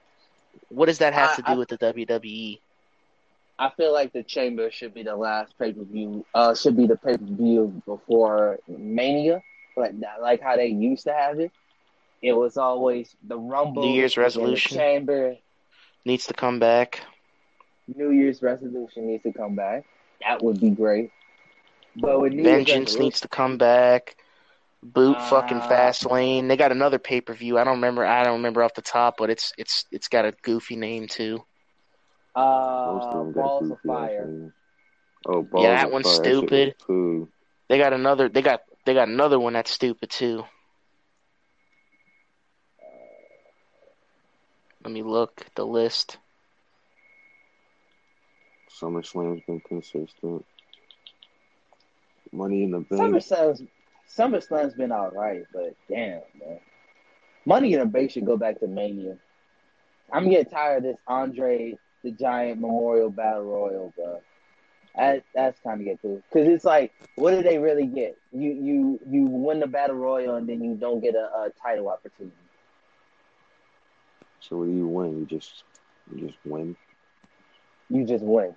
What 0.68 0.86
does 0.86 0.98
that 0.98 1.14
have 1.14 1.30
I- 1.32 1.36
to 1.36 1.42
do 1.42 1.52
I- 1.52 1.54
with 1.56 1.68
the? 1.68 1.78
WWE? 1.78 2.60
I 3.58 3.70
feel 3.70 3.92
like 3.92 4.12
the 4.12 4.22
Chamber 4.22 4.70
should 4.70 4.92
be 4.92 5.02
the 5.02 5.16
last 5.16 5.58
pay 5.58 5.72
per 5.72 5.82
view. 5.84 6.24
Uh, 6.34 6.54
should 6.54 6.76
be 6.76 6.86
the 6.86 6.96
pay 6.96 7.16
per 7.16 7.24
view 7.24 7.82
before 7.86 8.58
Mania, 8.68 9.42
like 9.76 9.98
that, 10.00 10.20
like 10.20 10.42
how 10.42 10.56
they 10.56 10.66
used 10.66 11.04
to 11.04 11.12
have 11.12 11.40
it. 11.40 11.50
It 12.22 12.32
was 12.32 12.56
always 12.56 13.14
the 13.26 13.38
Rumble, 13.38 13.82
New 13.82 13.94
Year's 13.94 14.16
resolution. 14.16 14.76
the 14.76 14.82
Chamber. 14.82 15.36
Needs 16.04 16.26
to 16.26 16.34
come 16.34 16.58
back. 16.58 17.00
New 17.94 18.10
Year's 18.10 18.42
resolution 18.42 19.06
needs 19.06 19.22
to 19.22 19.32
come 19.32 19.54
back. 19.54 19.84
That 20.20 20.42
would 20.42 20.60
be 20.60 20.70
great. 20.70 21.10
But 21.94 22.20
with 22.20 22.32
New 22.32 22.42
Vengeance 22.42 22.96
needs 22.98 23.20
to 23.20 23.28
come 23.28 23.58
back. 23.58 24.16
Boot 24.82 25.20
fucking 25.22 25.58
Uh, 25.58 25.68
fast 25.68 26.08
lane. 26.10 26.48
They 26.48 26.56
got 26.56 26.70
another 26.72 26.98
pay 26.98 27.20
per 27.20 27.32
view. 27.32 27.58
I 27.58 27.64
don't 27.64 27.76
remember. 27.76 28.04
I 28.04 28.22
don't 28.22 28.34
remember 28.34 28.62
off 28.62 28.74
the 28.74 28.82
top, 28.82 29.16
but 29.16 29.30
it's 29.30 29.52
it's 29.56 29.86
it's 29.90 30.08
got 30.08 30.24
a 30.24 30.32
goofy 30.42 30.76
name 30.76 31.06
too. 31.06 31.44
Most 32.36 33.06
uh, 33.06 33.18
of 33.18 33.34
Balls 33.34 33.70
of 33.70 33.80
Fire. 33.80 34.28
ass. 34.46 34.52
Oh, 35.26 35.42
balls 35.42 35.64
Yeah, 35.64 35.74
that 35.76 35.90
one's 35.90 36.06
fire. 36.06 36.16
That 36.16 36.24
shit 36.24 36.34
was 36.34 36.48
stupid. 36.48 36.74
Cool. 36.86 37.28
They 37.68 37.78
got 37.78 37.92
another. 37.92 38.28
They 38.28 38.42
got 38.42 38.60
they 38.84 38.94
got 38.94 39.08
another 39.08 39.40
one 39.40 39.54
that's 39.54 39.70
stupid 39.70 40.10
too. 40.10 40.44
Let 44.84 44.92
me 44.92 45.02
look 45.02 45.42
at 45.44 45.54
the 45.54 45.66
list. 45.66 46.18
SummerSlam's 48.80 49.42
been 49.46 49.60
consistent. 49.60 50.44
Money 52.30 52.64
in 52.64 52.70
the 52.70 52.80
Bank. 52.80 53.00
SummerSlam's 53.00 53.62
SummerSlam's 54.14 54.74
been 54.74 54.92
all 54.92 55.10
right, 55.10 55.42
but 55.52 55.74
damn, 55.88 56.20
man. 56.38 56.60
Money 57.46 57.72
in 57.72 57.80
the 57.80 57.86
Bank 57.86 58.10
should 58.10 58.26
go 58.26 58.36
back 58.36 58.60
to 58.60 58.68
Mania. 58.68 59.16
I'm 60.12 60.28
getting 60.28 60.52
tired 60.52 60.78
of 60.78 60.82
this 60.84 60.96
Andre 61.08 61.76
the 62.06 62.12
Giant 62.12 62.60
Memorial 62.60 63.10
Battle 63.10 63.42
Royal, 63.42 63.92
bro. 63.96 64.22
That, 64.94 65.24
that's 65.34 65.58
time 65.60 65.78
to 65.78 65.84
get 65.84 66.00
through. 66.00 66.22
Because 66.32 66.46
it's 66.46 66.64
like, 66.64 66.92
what 67.16 67.32
do 67.32 67.42
they 67.42 67.58
really 67.58 67.86
get? 67.86 68.16
You 68.32 68.52
you 68.52 69.00
you 69.10 69.26
win 69.26 69.58
the 69.58 69.66
Battle 69.66 69.96
Royal 69.96 70.36
and 70.36 70.48
then 70.48 70.62
you 70.62 70.76
don't 70.76 71.00
get 71.00 71.16
a, 71.16 71.24
a 71.24 71.50
title 71.60 71.88
opportunity. 71.88 72.36
So 74.40 74.58
what 74.58 74.66
do 74.66 74.72
you 74.72 74.86
win? 74.86 75.18
You 75.18 75.26
just 75.26 75.64
you 76.14 76.28
just 76.28 76.38
win. 76.44 76.76
You 77.90 78.04
just 78.04 78.24
win. 78.24 78.54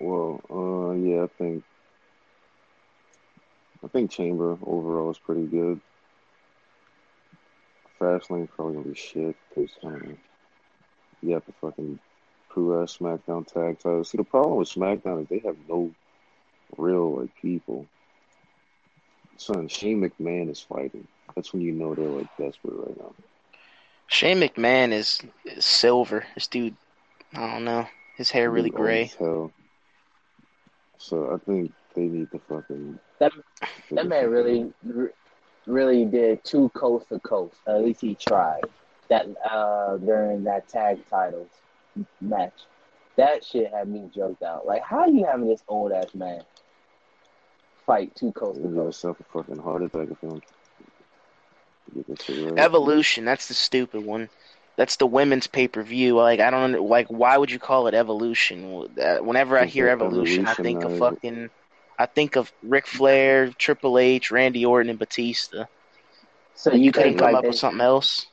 Well, 0.00 0.40
uh, 0.50 0.92
yeah, 0.94 1.24
I 1.24 1.26
think 1.38 1.62
I 3.84 3.88
think 3.88 4.10
Chamber 4.10 4.56
overall 4.62 5.10
is 5.10 5.18
pretty 5.18 5.44
good. 5.46 5.80
Fastlane 8.00 8.48
probably 8.48 8.74
gonna 8.74 8.88
be 8.88 8.94
shit 8.94 9.36
because 9.48 9.70
I. 9.82 9.86
Um, 9.88 10.18
you 11.22 11.32
got 11.34 11.46
the 11.46 11.52
fucking 11.60 11.98
crew 12.50 12.82
ass 12.82 12.98
SmackDown 12.98 13.46
tag 13.46 13.78
titles. 13.78 14.10
See, 14.10 14.18
the 14.18 14.24
problem 14.24 14.58
with 14.58 14.68
SmackDown 14.68 15.22
is 15.22 15.28
they 15.28 15.38
have 15.38 15.56
no 15.68 15.90
real 16.76 17.20
like 17.20 17.34
people. 17.40 17.86
Son, 19.36 19.66
Shane 19.68 20.02
McMahon 20.02 20.50
is 20.50 20.60
fighting. 20.60 21.06
That's 21.34 21.52
when 21.52 21.62
you 21.62 21.72
know 21.72 21.94
they're 21.94 22.06
like 22.08 22.28
desperate 22.36 22.74
right 22.76 22.96
now. 22.98 23.14
Shane 24.06 24.38
McMahon 24.40 24.92
is, 24.92 25.20
is 25.46 25.64
silver. 25.64 26.24
This 26.34 26.46
dude, 26.46 26.76
I 27.32 27.50
don't 27.52 27.64
know. 27.64 27.86
His 28.16 28.30
hair 28.30 28.50
really 28.50 28.68
Dude 28.70 28.76
gray. 28.76 29.04
as 29.04 29.14
hell. 29.14 29.50
So 30.98 31.32
I 31.34 31.38
think 31.50 31.72
they 31.96 32.02
need 32.02 32.30
to 32.32 32.38
fucking. 32.48 32.98
That- 33.18 33.32
That 33.92 34.06
man 34.06 34.28
really, 34.28 34.72
re- 34.84 35.08
really 35.66 36.04
did 36.04 36.44
two 36.44 36.68
coast 36.70 37.08
to 37.08 37.18
coast. 37.20 37.56
At 37.66 37.82
least 37.82 38.00
he 38.00 38.14
tried 38.14 38.62
that 39.08 39.26
uh, 39.50 39.96
during 39.98 40.44
that 40.44 40.68
tag 40.68 41.00
titles 41.08 41.50
match. 42.20 42.54
That 43.16 43.44
shit 43.44 43.72
had 43.72 43.88
me 43.88 44.10
joked 44.14 44.42
out. 44.42 44.66
Like, 44.66 44.82
how 44.82 45.06
you 45.06 45.24
having 45.24 45.48
this 45.48 45.62
old 45.68 45.92
ass 45.92 46.14
man 46.14 46.42
fight 47.86 48.14
two 48.16 48.32
coast 48.32 48.56
to 48.56 48.64
coast? 48.64 48.74
yourself 48.74 49.20
a 49.20 49.24
fucking 49.24 49.58
heart 49.58 49.82
attack 49.82 50.08
if 50.10 50.16
you 50.22 50.28
don't 50.30 50.42
get 51.94 52.06
this 52.08 52.24
shit 52.24 52.50
right. 52.50 52.58
Evolution. 52.58 53.24
That's 53.24 53.48
the 53.48 53.54
stupid 53.54 54.04
one. 54.04 54.28
That's 54.76 54.96
the 54.96 55.06
women's 55.06 55.46
pay 55.46 55.68
per 55.68 55.84
view. 55.84 56.16
Like 56.16 56.40
I 56.40 56.50
don't 56.50 56.88
like. 56.88 57.06
Why 57.06 57.38
would 57.38 57.52
you 57.52 57.60
call 57.60 57.86
it 57.86 57.94
evolution? 57.94 58.88
Whenever 59.22 59.56
I 59.56 59.66
hear 59.66 59.86
they're 59.86 59.94
evolution, 59.94 60.46
I 60.46 60.54
think 60.54 60.82
of 60.82 60.94
evolutionizing. 60.94 60.98
fucking. 60.98 61.50
I 61.98 62.06
think 62.06 62.36
of 62.36 62.52
Ric 62.62 62.86
Flair, 62.86 63.48
Triple 63.48 63.98
H, 63.98 64.30
Randy 64.30 64.64
Orton, 64.64 64.90
and 64.90 64.98
Batista. 64.98 65.66
So 66.54 66.70
And 66.70 66.84
you 66.84 66.92
think, 66.92 67.04
couldn't 67.04 67.18
come 67.18 67.26
like, 67.26 67.36
up 67.36 67.42
they- 67.42 67.48
with 67.48 67.58
something 67.58 67.80
else. 67.80 68.26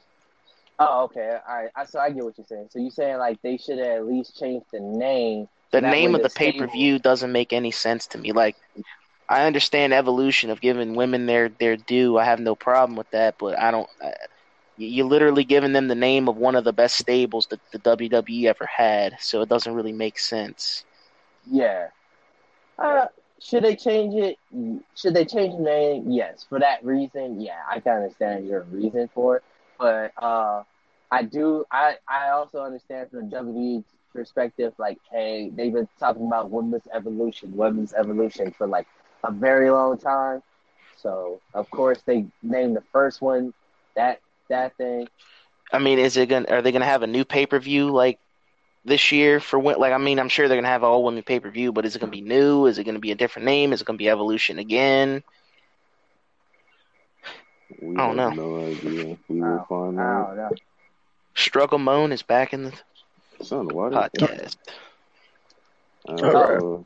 Oh, 0.83 1.03
okay, 1.03 1.37
all 1.47 1.55
right. 1.55 1.69
I, 1.75 1.85
so 1.85 1.99
I 1.99 2.09
get 2.09 2.23
what 2.23 2.35
you're 2.39 2.47
saying. 2.47 2.69
So 2.71 2.79
you're 2.79 2.89
saying 2.89 3.19
like 3.19 3.39
they 3.43 3.57
should 3.57 3.77
at 3.77 4.07
least 4.07 4.39
change 4.39 4.63
the 4.71 4.79
name. 4.79 5.47
The 5.69 5.79
name 5.79 6.15
of 6.15 6.23
the 6.23 6.27
the 6.27 6.33
pay 6.33 6.51
per 6.53 6.65
view 6.65 6.97
doesn't 6.97 7.31
make 7.31 7.53
any 7.53 7.69
sense 7.69 8.07
to 8.07 8.17
me. 8.17 8.31
Like, 8.31 8.55
I 9.29 9.45
understand 9.45 9.93
evolution 9.93 10.49
of 10.49 10.59
giving 10.59 10.95
women 10.95 11.27
their 11.27 11.49
their 11.49 11.77
due. 11.77 12.17
I 12.17 12.25
have 12.25 12.39
no 12.39 12.55
problem 12.55 12.95
with 12.97 13.11
that, 13.11 13.35
but 13.37 13.59
I 13.59 13.69
don't. 13.69 13.87
I, 14.03 14.13
you're 14.77 15.05
literally 15.05 15.43
giving 15.43 15.73
them 15.73 15.87
the 15.87 15.93
name 15.93 16.27
of 16.27 16.37
one 16.37 16.55
of 16.55 16.63
the 16.63 16.73
best 16.73 16.97
stables 16.97 17.45
that 17.47 17.59
the 17.71 17.77
WWE 17.77 18.45
ever 18.45 18.65
had, 18.65 19.17
so 19.19 19.41
it 19.41 19.49
doesn't 19.49 19.75
really 19.75 19.91
make 19.93 20.17
sense. 20.17 20.83
Yeah. 21.45 21.89
Uh, 22.79 23.05
should 23.41 23.63
they 23.63 23.75
change 23.75 24.15
it? 24.15 24.37
Should 24.95 25.15
they 25.15 25.25
change 25.25 25.55
the 25.57 25.63
name? 25.63 26.11
Yes. 26.11 26.45
For 26.49 26.59
that 26.59 26.85
reason, 26.85 27.41
yeah, 27.41 27.61
I 27.69 27.79
can 27.81 27.97
understand 27.97 28.47
your 28.47 28.63
reason 28.63 29.09
for 29.13 29.37
it. 29.37 29.43
But 29.79 30.13
uh, 30.21 30.63
I 31.11 31.23
do. 31.23 31.65
I 31.71 31.97
I 32.07 32.29
also 32.29 32.59
understand 32.61 33.09
from 33.11 33.29
the 33.29 33.35
WWE 33.37 33.83
perspective. 34.13 34.73
Like, 34.77 34.99
hey, 35.11 35.51
they've 35.55 35.73
been 35.73 35.89
talking 35.99 36.27
about 36.27 36.51
women's 36.51 36.87
evolution, 36.93 37.55
women's 37.55 37.93
evolution 37.93 38.51
for 38.57 38.67
like 38.67 38.87
a 39.23 39.31
very 39.31 39.71
long 39.71 39.97
time. 39.97 40.43
So 40.97 41.41
of 41.53 41.69
course 41.71 42.01
they 42.05 42.27
named 42.43 42.75
the 42.77 42.83
first 42.93 43.21
one 43.21 43.53
that 43.95 44.19
that 44.49 44.75
thing. 44.77 45.07
I 45.71 45.79
mean, 45.79 45.99
is 45.99 46.17
it 46.17 46.27
gonna? 46.29 46.47
Are 46.49 46.61
they 46.61 46.71
gonna 46.71 46.85
have 46.85 47.03
a 47.03 47.07
new 47.07 47.25
pay 47.25 47.45
per 47.45 47.59
view 47.59 47.89
like 47.91 48.19
this 48.85 49.11
year 49.11 49.39
for 49.39 49.59
when? 49.59 49.77
Like, 49.79 49.93
I 49.93 49.97
mean, 49.97 50.19
I'm 50.19 50.29
sure 50.29 50.47
they're 50.47 50.57
gonna 50.57 50.67
have 50.67 50.83
all 50.83 51.03
women 51.03 51.23
pay 51.23 51.39
per 51.39 51.49
view, 51.49 51.71
but 51.71 51.85
is 51.85 51.95
it 51.95 51.99
gonna 51.99 52.11
be 52.11 52.21
new? 52.21 52.65
Is 52.65 52.77
it 52.77 52.83
gonna 52.83 52.99
be 52.99 53.11
a 53.11 53.15
different 53.15 53.45
name? 53.45 53.73
Is 53.73 53.81
it 53.81 53.85
gonna 53.85 53.97
be 53.97 54.09
Evolution 54.09 54.59
again? 54.59 55.23
We 57.81 57.95
I 57.95 58.07
don't 58.07 58.17
have 58.17 58.35
know. 58.35 58.57
no 58.57 58.65
idea. 58.65 59.17
We 59.27 59.41
will 59.41 59.57
don't- 59.57 59.67
find 59.67 59.99
I 59.99 60.03
out. 60.03 60.35
don't. 60.35 60.61
Struggle 61.35 61.79
Moan 61.79 62.11
is 62.11 62.21
back 62.21 62.53
in 62.53 62.63
the 62.63 62.73
Son, 63.41 63.67
why 63.69 63.89
podcast. 63.89 64.57
Uh, 66.07 66.83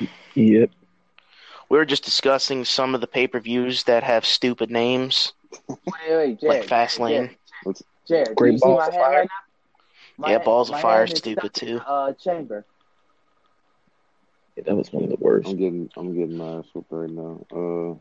Yep. 0.34 0.70
We 1.68 1.78
were 1.78 1.84
just 1.84 2.04
discussing 2.04 2.64
some 2.64 2.94
of 2.94 3.00
the 3.00 3.06
pay 3.06 3.26
per 3.26 3.40
views 3.40 3.84
that 3.84 4.02
have 4.02 4.24
stupid 4.24 4.70
names, 4.70 5.32
Wait, 5.68 5.78
wait, 6.08 6.40
Jared. 6.40 6.42
like 6.42 6.66
Fastlane. 6.66 7.30
Jared, 7.64 7.78
Jared, 8.06 8.36
Great 8.36 8.50
do 8.50 8.52
you 8.54 8.58
see 8.58 8.64
Balls 8.66 8.78
my 8.78 8.86
of 8.88 8.92
hand 8.94 9.02
Fire. 9.04 9.12
right 9.20 9.28
now? 9.28 9.43
My 10.16 10.32
Yeah, 10.32 10.38
Balls 10.38 10.70
of 10.70 10.80
Fire 10.80 10.98
hand 11.00 11.08
is 11.08 11.12
is 11.14 11.18
stupid 11.18 11.56
stuck 11.56 11.68
too. 11.68 11.78
Uh, 11.80 12.12
chamber. 12.12 12.64
Yeah, 14.56 14.62
that 14.66 14.76
was 14.76 14.92
one 14.92 15.04
of 15.04 15.10
the 15.10 15.16
worst. 15.18 15.48
I'm 15.48 15.56
getting 15.56 15.90
I'm 15.96 16.14
getting 16.14 16.36
my 16.36 16.58
ass 16.58 16.64
whooped 16.72 16.92
right 16.92 17.10
now. 17.10 17.44
Uh, 17.52 17.94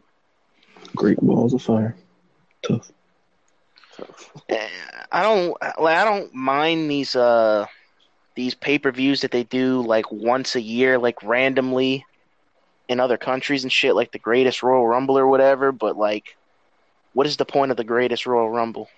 Great 0.96 1.18
balls 1.20 1.54
of 1.54 1.62
fire. 1.62 1.96
Tough. 2.62 2.92
Eh, 4.50 4.68
I 5.12 5.22
don't 5.22 5.56
like 5.80 5.98
I 5.98 6.04
don't 6.04 6.34
mind 6.34 6.90
these 6.90 7.16
uh 7.16 7.68
these 8.34 8.56
pay 8.56 8.80
per 8.80 8.92
views 8.92 9.22
that 9.22 9.30
they 9.30 9.44
do 9.44 9.82
like 9.84 10.12
once 10.12 10.56
a 10.56 10.62
year, 10.62 10.98
like 10.98 11.22
randomly 11.22 12.04
in 12.90 13.00
other 13.00 13.18
countries 13.18 13.62
and 13.64 13.72
shit, 13.72 13.94
like 13.96 14.12
the 14.12 14.18
Greatest 14.18 14.64
Royal 14.64 14.88
Rumble 14.88 15.16
or 15.18 15.28
whatever. 15.28 15.72
But 15.72 15.96
like, 15.96 16.36
what 17.14 17.28
is 17.28 17.38
the 17.38 17.46
point 17.46 17.70
of 17.70 17.78
the 17.78 17.84
Greatest 17.84 18.26
Royal 18.26 18.50
Rumble? 18.50 18.90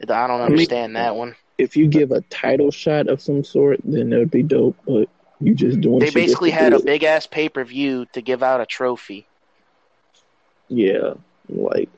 I 0.00 0.06
don't 0.06 0.30
I 0.30 0.36
mean- 0.36 0.52
understand 0.52 0.96
that 0.96 1.14
one. 1.14 1.36
If 1.62 1.76
you 1.76 1.86
give 1.86 2.10
a 2.10 2.22
title 2.22 2.72
shot 2.72 3.08
of 3.08 3.22
some 3.22 3.44
sort, 3.44 3.80
then 3.84 4.10
that 4.10 4.18
would 4.18 4.30
be 4.32 4.42
dope. 4.42 4.76
But 4.84 5.08
you 5.40 5.54
just 5.54 5.80
doing. 5.80 6.00
They 6.00 6.10
basically 6.10 6.50
had 6.50 6.72
a 6.72 6.80
big 6.80 7.04
ass 7.04 7.26
pay 7.26 7.48
per 7.48 7.62
view 7.62 8.06
to 8.14 8.20
give 8.20 8.42
out 8.42 8.60
a 8.60 8.66
trophy, 8.66 9.26
Yeah, 10.68 11.14
like 11.48 11.88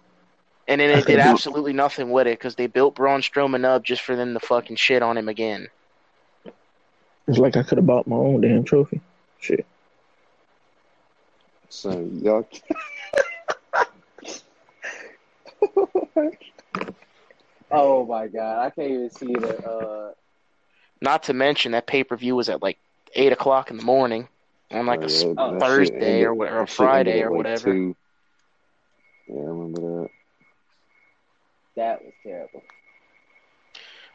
and 0.68 0.80
then 0.80 0.90
I 0.90 1.00
they 1.00 1.12
did 1.12 1.18
absolutely 1.18 1.72
nothing 1.72 2.10
with 2.10 2.26
it 2.26 2.38
because 2.38 2.56
they 2.56 2.66
built 2.66 2.94
Braun 2.94 3.22
Strowman 3.22 3.64
up 3.64 3.82
just 3.82 4.02
for 4.02 4.16
them 4.16 4.34
to 4.34 4.40
fucking 4.40 4.76
shit 4.76 5.02
on 5.02 5.16
him 5.16 5.28
again. 5.28 5.68
it's 7.26 7.38
like 7.38 7.56
I 7.56 7.62
could 7.62 7.78
have 7.78 7.86
bought 7.86 8.06
my 8.06 8.16
own 8.16 8.42
damn 8.42 8.64
trophy. 8.64 9.00
Shit. 9.38 9.66
So 11.70 12.06
y'all. 12.12 12.46
Oh 17.74 18.06
my 18.06 18.26
god, 18.28 18.64
I 18.66 18.70
can't 18.70 18.90
even 18.90 19.10
see 19.10 19.32
the. 19.34 19.58
Uh, 19.68 20.12
Not 21.00 21.24
to 21.24 21.34
mention 21.34 21.72
that 21.72 21.86
pay 21.86 22.04
per 22.04 22.16
view 22.16 22.36
was 22.36 22.48
at 22.48 22.62
like 22.62 22.78
eight 23.14 23.32
o'clock 23.32 23.70
in 23.70 23.76
the 23.76 23.82
morning 23.82 24.28
on 24.70 24.86
like 24.86 25.00
a 25.00 25.02
Oh, 25.02 25.06
s- 25.06 25.22
yeah, 25.24 25.32
that 25.34 25.52
shit 25.52 25.60
Thursday 25.60 25.96
ended- 25.96 26.26
or 26.26 26.34
what- 26.34 26.52
or 26.52 26.60
that 26.60 26.70
Friday 26.70 27.22
or 27.22 27.30
like, 27.30 27.36
whatever. 27.36 27.72
two. 27.72 27.96
Yeah, 29.28 29.40
I 29.40 29.44
remember 29.44 29.80
that. 30.02 30.10
that 31.76 32.04
was 32.04 32.12
terrible. 32.22 32.62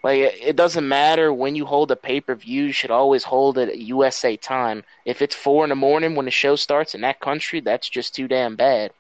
Like 0.04 0.20
it 0.20 0.36
it 0.42 0.56
doesn't 0.56 0.88
matter 0.88 1.34
when 1.34 1.56
you 1.56 1.66
hold 1.66 1.92
a 1.92 1.96
pay 1.98 2.22
per 2.22 2.36
view. 2.36 2.64
You 2.66 2.72
should 2.72 2.92
always 2.92 3.24
hold 3.26 3.58
it 3.58 3.68
at 3.70 3.78
USA 3.80 4.38
time. 4.38 4.84
If 5.06 5.22
it's 5.22 5.36
four 5.36 5.66
in 5.66 5.70
the 5.70 5.76
morning 5.76 6.16
when 6.16 6.26
the 6.26 6.32
show 6.32 6.56
starts 6.56 6.96
in 6.96 7.02
that 7.02 7.20
country, 7.20 7.60
that's 7.60 7.90
just 7.90 8.16
too 8.16 8.28
damn 8.30 8.56
bad. 8.56 8.94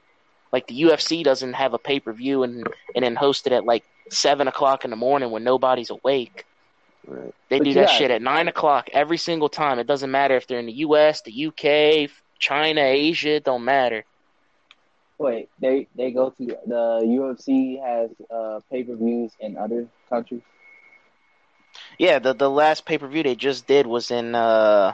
Like 0.51 0.67
the 0.67 0.81
UFC 0.83 1.23
doesn't 1.23 1.53
have 1.53 1.73
a 1.73 1.77
pay 1.77 1.99
per 1.99 2.13
view 2.13 2.43
and 2.43 2.67
and 2.95 3.05
then 3.05 3.15
host 3.15 3.47
it 3.47 3.53
at 3.53 3.65
like 3.65 3.83
seven 4.09 4.47
o'clock 4.47 4.83
in 4.83 4.89
the 4.89 4.95
morning 4.95 5.31
when 5.31 5.43
nobody's 5.43 5.89
awake. 5.89 6.45
Right. 7.07 7.33
They 7.49 7.57
But 7.59 7.63
do 7.63 7.69
you 7.69 7.75
that 7.75 7.89
shit 7.89 8.11
at 8.11 8.21
nine 8.21 8.47
o'clock 8.47 8.89
every 8.91 9.17
single 9.17 9.49
time. 9.49 9.79
It 9.79 9.87
doesn't 9.87 10.11
matter 10.11 10.35
if 10.35 10.47
they're 10.47 10.59
in 10.59 10.65
the 10.65 10.73
U.S., 10.73 11.21
the 11.21 11.31
U.K., 11.31 12.09
China, 12.37 12.81
Asia. 12.81 13.35
It 13.35 13.43
don't 13.43 13.65
matter. 13.65 14.05
Wait, 15.17 15.49
they 15.59 15.87
they 15.95 16.11
go 16.11 16.29
to 16.29 16.45
the 16.45 17.01
UFC 17.03 17.81
has 17.83 18.09
uh, 18.31 18.61
pay 18.71 18.83
per 18.83 18.95
views 18.95 19.31
in 19.39 19.57
other 19.57 19.87
countries. 20.07 20.41
Yeah, 21.97 22.19
the 22.19 22.33
the 22.33 22.49
last 22.49 22.85
pay 22.85 22.97
per 22.97 23.07
view 23.07 23.23
they 23.23 23.35
just 23.35 23.67
did 23.67 23.85
was 23.85 24.11
in 24.11 24.33
uh, 24.33 24.93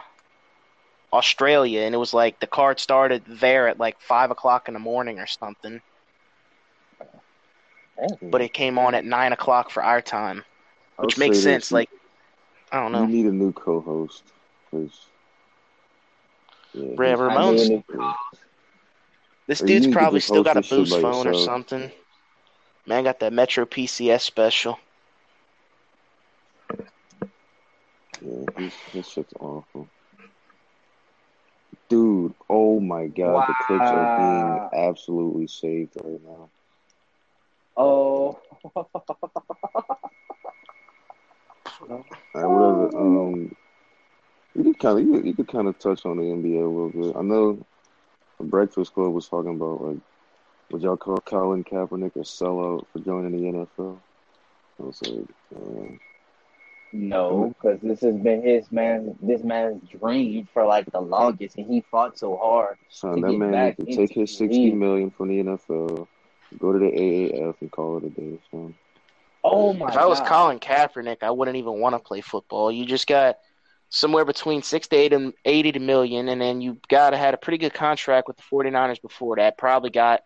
Australia, 1.16 1.82
and 1.82 1.96
it 1.96 1.98
was 1.98 2.14
like 2.14 2.40
the 2.40 2.48
card 2.48 2.80
started 2.80 3.24
there 3.28 3.68
at 3.68 3.80
like 3.80 4.00
five 4.02 4.32
o'clock 4.32 4.68
in 4.68 4.74
the 4.74 4.80
morning 4.80 5.20
or 5.20 5.28
something, 5.28 5.82
but 8.22 8.42
it 8.42 8.54
came 8.54 8.78
on 8.78 8.94
at 8.94 9.06
nine 9.06 9.32
o'clock 9.34 9.70
for 9.70 9.82
our 9.84 10.02
time, 10.02 10.44
which 10.98 11.18
makes 11.18 11.40
sense. 11.40 11.66
this, 11.66 11.72
Like, 11.72 11.90
I 12.72 12.82
don't 12.82 12.92
you 12.94 13.00
know. 13.00 13.06
need 13.06 13.26
a 13.26 13.32
new 13.32 13.52
co-host 13.54 14.24
because. 14.70 15.08
Yeah, 16.74 16.94
Ramon's- 16.98 17.84
This 19.48 19.60
dude's 19.62 19.88
probably 19.88 20.20
still 20.20 20.44
got 20.44 20.58
a 20.58 20.62
boost 20.62 21.00
phone 21.00 21.28
or 21.28 21.34
something. 21.34 21.90
Man 22.86 23.04
got 23.06 23.20
that 23.20 23.32
Metro 23.32 23.66
PCS 23.66 24.22
special. 24.22 24.78
Yeah, 28.22 28.46
he's, 28.58 28.74
his 28.92 29.10
shit's 29.10 29.34
awful. 29.40 29.88
Dude, 31.88 32.34
oh 32.50 32.80
my 32.80 33.08
god, 33.08 33.48
the 33.48 33.54
clips 33.68 33.92
are 33.92 34.18
being 34.18 34.70
absolutely 34.74 35.48
saved 35.48 35.92
right 36.04 36.22
now. 36.24 36.50
oh, 37.78 38.40
Alright, 41.90 42.06
whatever. 42.34 42.98
Um, 42.98 43.56
you 44.56 44.64
could 44.64 44.80
kind 44.80 45.00
of 45.00 45.06
you, 45.06 45.14
could- 45.14 45.26
you 45.28 45.34
could 45.36 45.48
kind 45.48 45.68
of 45.68 45.78
touch 45.80 46.06
on 46.06 46.18
the 46.18 46.24
NBA 46.24 46.64
a 46.64 46.68
little 46.68 46.90
bit. 46.90 47.16
I 47.16 47.22
know 47.22 47.66
the 48.40 48.46
Breakfast 48.46 48.94
Club 48.94 49.14
was 49.14 49.28
talking 49.28 49.56
about 49.56 49.82
like, 49.84 49.98
would 50.72 50.82
y'all 50.82 50.98
call 50.98 51.18
Colin 51.18 51.64
Kaepernick 51.64 52.16
a 52.16 52.20
sellout 52.20 52.86
for 52.92 53.00
joining 53.00 53.32
the 53.32 53.66
NFL? 53.78 53.98
I 54.80 54.84
was 54.84 55.02
like, 55.04 55.28
uh, 55.56 55.94
no, 56.92 57.54
because 57.60 57.80
this 57.82 58.02
has 58.02 58.16
been 58.16 58.42
his 58.44 58.72
man, 58.72 59.16
this 59.22 59.44
man's 59.44 59.88
dream 59.90 60.48
for 60.54 60.66
like 60.66 60.92
the 60.92 61.02
longest, 61.02 61.58
and 61.58 61.68
he 61.68 61.82
fought 61.92 62.18
so 62.18 62.38
hard. 62.38 62.78
son, 62.90 63.16
To 63.16 63.22
that 63.22 63.32
get 63.32 63.34
man 63.34 63.52
back 63.52 63.78
needs 63.78 63.78
to 63.78 63.86
take 63.86 64.14
his 64.14 64.14
the 64.14 64.28
sixty 64.28 64.72
league. 64.72 64.74
million 64.74 65.12
from 65.12 65.30
the 65.30 65.40
NFL, 65.44 66.08
go 66.58 66.72
to 66.74 66.80
the 66.80 66.92
AAF, 66.92 67.56
and 67.62 67.72
call 67.72 67.98
it 67.98 68.06
a 68.06 68.10
day, 68.10 68.40
son. 68.52 68.74
Oh 69.44 69.74
my 69.74 69.88
If 69.90 69.98
I 69.98 70.06
was 70.06 70.20
god! 70.20 70.28
Colin 70.28 70.60
Kaepernick, 70.60 71.24
I 71.24 71.32
wouldn't 71.32 71.58
even 71.58 71.80
want 71.80 71.94
to 71.96 72.00
play 72.00 72.22
football. 72.22 72.72
You 72.72 72.86
just 72.86 73.08
got 73.08 73.38
somewhere 73.90 74.26
between 74.26 74.64
six 74.64 74.88
to 74.90 74.96
eight 74.96 75.14
and 75.14 75.34
eighty 75.46 75.72
to 75.72 75.80
million, 75.80 76.30
and 76.30 76.42
then 76.42 76.62
you 76.62 76.78
got 76.90 77.12
to 77.12 77.18
had 77.18 77.34
a 77.34 77.38
pretty 77.38 77.58
good 77.60 77.74
contract 77.74 78.28
with 78.28 78.38
the 78.38 78.44
49ers 78.44 79.02
before 79.02 79.36
that. 79.38 79.58
Probably 79.58 79.90
got 79.92 80.22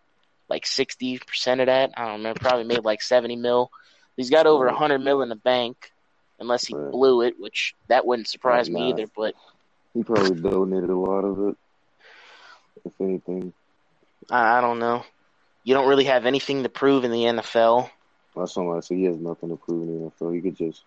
like 0.48 0.66
sixty 0.66 1.18
percent 1.18 1.60
of 1.60 1.66
that. 1.66 1.92
I 1.96 2.06
don't 2.06 2.22
know. 2.22 2.34
Probably 2.34 2.64
made 2.64 2.84
like 2.84 3.02
seventy 3.02 3.36
mil. 3.36 3.70
He's 4.16 4.30
got 4.30 4.46
over 4.46 4.66
a 4.66 4.72
Right. 4.72 4.78
hundred 4.78 5.00
mil 5.00 5.22
in 5.22 5.28
the 5.28 5.36
bank, 5.36 5.92
unless 6.40 6.64
he 6.66 6.74
Right. 6.74 6.90
blew 6.90 7.22
it, 7.22 7.34
which 7.38 7.74
that 7.88 8.06
wouldn't 8.06 8.28
surprise 8.28 8.68
me 8.70 8.90
either. 8.90 9.06
But 9.14 9.34
He 9.94 10.02
probably 10.02 10.40
donated 10.40 10.90
a 10.90 10.96
lot 10.96 11.24
of 11.24 11.48
it, 11.48 11.56
if 12.84 12.92
anything. 13.00 13.52
I, 14.30 14.58
I 14.58 14.60
don't 14.60 14.78
know. 14.78 15.04
You 15.64 15.74
don't 15.74 15.88
really 15.88 16.04
have 16.04 16.26
anything 16.26 16.62
to 16.62 16.68
prove 16.68 17.04
in 17.04 17.10
the 17.10 17.24
NFL. 17.24 17.90
That's 18.34 18.54
something 18.54 18.72
I 18.74 18.80
said. 18.80 18.96
He 18.96 19.04
has 19.04 19.18
nothing 19.18 19.50
to 19.50 19.56
prove 19.56 19.82
in 19.88 20.04
the 20.04 20.10
NFL. 20.10 20.34
He 20.34 20.40
could 20.40 20.56
just 20.56 20.84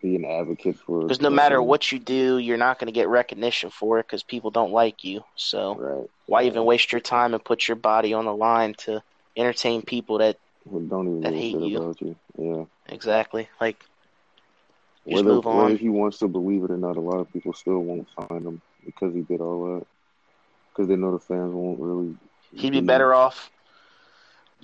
be 0.00 0.16
an 0.16 0.24
advocate 0.24 0.76
for. 0.78 1.00
Because 1.00 1.20
no 1.20 1.30
matter 1.30 1.60
what 1.60 1.90
you 1.90 1.98
do, 1.98 2.38
you're 2.38 2.56
not 2.56 2.78
going 2.78 2.86
to 2.86 2.92
get 2.92 3.08
recognition 3.08 3.70
for 3.70 3.98
it 3.98 4.06
because 4.06 4.22
people 4.22 4.50
don't 4.50 4.72
like 4.72 5.02
you. 5.04 5.24
So 5.36 5.74
Right. 5.74 6.10
why 6.26 6.42
even 6.44 6.64
waste 6.64 6.92
your 6.92 7.00
time 7.00 7.34
and 7.34 7.44
put 7.44 7.66
your 7.66 7.76
body 7.76 8.14
on 8.14 8.26
the 8.26 8.34
line 8.34 8.74
to 8.78 9.02
entertain 9.36 9.82
people 9.82 10.18
that 10.18 10.36
Who 10.68 10.80
don't 10.86 11.08
even 11.08 11.20
that 11.22 11.32
a 11.32 11.36
hate 11.36 11.58
you. 11.58 11.78
about 11.78 12.00
you. 12.00 12.16
Yeah. 12.38 12.64
exactly 12.88 13.48
like 13.60 13.84
just 15.06 15.16
Whether, 15.24 15.34
move 15.34 15.44
whether 15.46 15.76
he 15.76 15.88
wants 15.88 16.18
to 16.18 16.28
believe 16.28 16.62
it 16.64 16.70
or 16.70 16.76
not, 16.76 16.96
a 16.96 17.00
lot 17.00 17.20
of 17.20 17.32
people 17.32 17.52
still 17.54 17.78
won't 17.78 18.06
find 18.10 18.46
him 18.46 18.60
because 18.84 19.14
he 19.14 19.22
did 19.22 19.40
all 19.40 19.74
that. 19.74 19.86
Because 20.72 20.88
they 20.88 20.96
know 20.96 21.12
the 21.12 21.18
fans 21.18 21.52
won't 21.52 21.80
really. 21.80 22.14
He'd 22.52 22.72
be 22.72 22.80
better 22.80 23.14
off 23.14 23.50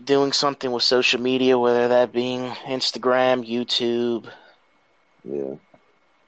doing 0.05 0.33
something 0.33 0.71
with 0.73 0.83
social 0.83 1.21
media, 1.21 1.59
whether 1.59 1.89
that 1.89 2.13
being 2.13 2.51
Instagram, 2.67 3.49
YouTube, 3.49 4.31
Yeah. 5.25 5.55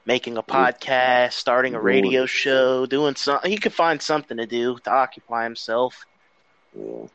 making 0.05 0.37
a 0.37 0.43
podcast, 0.43 1.33
starting 1.33 1.75
a 1.75 1.79
radio 1.79 2.25
show, 2.25 2.85
doing 2.87 3.15
something. 3.15 3.49
He 3.49 3.57
could 3.57 3.73
find 3.73 4.01
something 4.01 4.37
to 4.37 4.45
do 4.47 4.79
to 4.79 4.91
occupy 4.91 5.43
himself. 5.43 6.05
Yeah. 6.75 7.05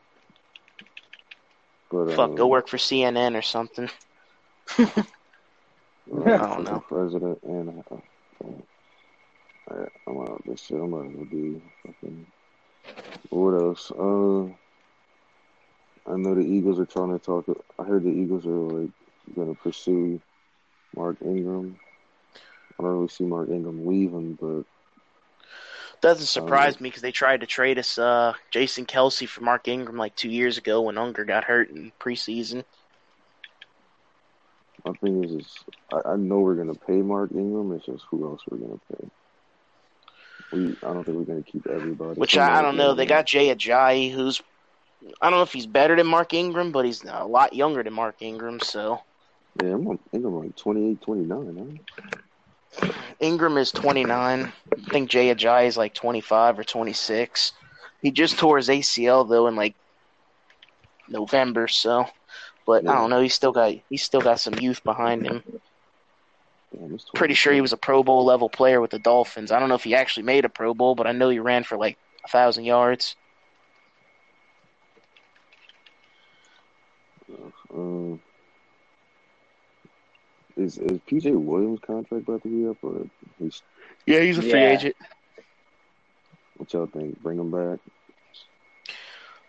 But 1.91 2.11
Fuck, 2.11 2.31
um, 2.31 2.35
go 2.35 2.47
work 2.47 2.67
for 2.67 2.77
CNN 2.77 3.37
or 3.37 3.41
something. 3.41 3.89
uh, 4.79 4.85
I 6.09 6.37
don't 6.37 6.63
know. 6.63 6.83
President 6.87 7.41
and. 7.43 7.83
Uh, 7.91 7.95
Alright, 9.69 9.91
I'm 10.07 10.19
out 10.19 10.43
this 10.45 10.61
shit. 10.61 10.79
I'm 10.79 10.93
out 10.93 11.05
of 11.05 11.29
the 11.31 11.59
fucking. 11.83 12.27
What 13.29 13.53
else? 13.53 13.91
Uh, 13.91 14.43
I 16.07 16.15
know 16.17 16.35
the 16.35 16.41
Eagles 16.41 16.79
are 16.79 16.85
trying 16.85 17.17
to 17.17 17.23
talk. 17.23 17.45
I 17.79 17.83
heard 17.83 18.03
the 18.03 18.09
Eagles 18.09 18.45
are 18.45 18.51
like 18.51 18.91
gonna 19.35 19.55
pursue 19.55 20.21
Mark 20.95 21.17
Ingram. 21.21 21.79
I 22.79 22.83
don't 22.83 22.91
really 22.91 23.07
see 23.07 23.23
Mark 23.23 23.49
Ingram 23.49 23.87
leaving, 23.87 24.37
but 24.39 24.65
Doesn't 26.05 26.27
surprise 26.27 26.79
me 26.79 26.89
because 26.89 27.01
they 27.01 27.11
tried 27.11 27.41
to 27.41 27.47
trade 27.47 27.79
us 27.79 27.97
uh, 27.97 28.33
Jason 28.51 28.85
Kelce 28.85 29.27
for 29.27 29.41
Mark 29.41 29.67
Ingram 29.67 29.97
like 29.97 30.15
two 30.15 30.29
years 30.29 30.59
ago 30.59 30.81
when 30.81 30.99
Unger 30.99 31.25
got 31.25 31.43
hurt 31.43 31.71
in 31.71 31.91
preseason. 31.99 32.63
My 34.85 34.93
thing 34.93 35.23
is, 35.23 35.31
is 35.31 35.57
I, 35.91 36.11
I 36.11 36.15
know 36.15 36.41
we're 36.41 36.53
gonna 36.53 36.75
pay 36.75 37.01
Mark 37.01 37.31
Ingram. 37.31 37.71
It's 37.71 37.87
just 37.87 38.03
who 38.11 38.23
else 38.23 38.39
we're 38.47 38.59
gonna 38.59 38.79
pay. 38.91 39.09
We 40.51 40.75
I 40.83 40.93
don't 40.93 41.03
think 41.03 41.17
we're 41.17 41.23
gonna 41.23 41.41
keep 41.41 41.65
everybody. 41.65 42.19
Which 42.19 42.37
I, 42.37 42.59
I 42.59 42.61
don't 42.61 42.77
know. 42.77 42.93
They 42.93 43.07
got 43.07 43.25
Jay 43.25 43.47
Ajayi, 43.47 44.13
who's 44.13 44.43
I 45.23 45.31
don't 45.31 45.39
know 45.39 45.41
if 45.41 45.53
he's 45.53 45.65
better 45.65 45.95
than 45.95 46.05
Mark 46.05 46.35
Ingram, 46.35 46.71
but 46.71 46.85
he's 46.85 47.03
a 47.03 47.25
lot 47.25 47.55
younger 47.55 47.81
than 47.81 47.93
Mark 47.93 48.21
Ingram. 48.21 48.59
So 48.59 49.01
Yeah, 49.59 49.69
I'm 49.69 49.87
on 49.87 49.97
Ingram 50.13 50.35
like 50.35 50.55
28, 50.55 51.01
29. 51.01 51.81
Huh? 51.97 52.17
Ingram 53.19 53.57
is 53.57 53.71
29. 53.71 54.51
I 54.71 54.89
think 54.91 55.09
Jay 55.09 55.33
Ajayi 55.33 55.67
is 55.67 55.77
like 55.77 55.93
25 55.93 56.59
or 56.59 56.63
26. 56.63 57.53
He 58.01 58.11
just 58.11 58.37
tore 58.37 58.57
his 58.57 58.69
ACL 58.69 59.27
though 59.27 59.47
in 59.47 59.55
like 59.55 59.75
November. 61.09 61.67
So, 61.67 62.05
but 62.65 62.87
I 62.87 62.95
don't 62.95 63.09
know. 63.09 63.21
He's 63.21 63.33
still 63.33 63.51
got 63.51 63.73
he's 63.89 64.03
still 64.03 64.21
got 64.21 64.39
some 64.39 64.55
youth 64.55 64.83
behind 64.83 65.25
him. 65.25 65.43
It's 66.93 67.05
Pretty 67.15 67.33
sure 67.33 67.53
he 67.53 67.61
was 67.61 67.73
a 67.73 67.77
Pro 67.77 68.03
Bowl 68.03 68.25
level 68.25 68.49
player 68.49 68.81
with 68.81 68.91
the 68.91 68.99
Dolphins. 68.99 69.51
I 69.51 69.59
don't 69.59 69.69
know 69.69 69.75
if 69.75 69.83
he 69.83 69.95
actually 69.95 70.23
made 70.23 70.45
a 70.45 70.49
Pro 70.49 70.73
Bowl, 70.73 70.95
but 70.95 71.07
I 71.07 71.13
know 71.13 71.29
he 71.29 71.39
ran 71.39 71.63
for 71.63 71.77
like 71.77 71.97
a 72.25 72.27
thousand 72.27 72.65
yards. 72.65 73.15
Um, 77.73 78.21
is 80.57 80.77
is 80.77 80.99
PJ 81.01 81.33
Williams 81.35 81.79
contract 81.85 82.27
about 82.27 82.43
to 82.43 82.49
be 82.49 82.67
up, 82.67 82.77
or 82.81 83.07
he's 83.39 83.61
Yeah, 84.05 84.21
he's 84.21 84.37
a 84.37 84.41
free 84.41 84.63
Yeah. 84.63 84.69
agent. 84.73 84.95
what 86.55 86.71
y'all 86.73 86.87
think? 86.87 87.19
Bring 87.21 87.39
him 87.39 87.51
back? 87.51 87.79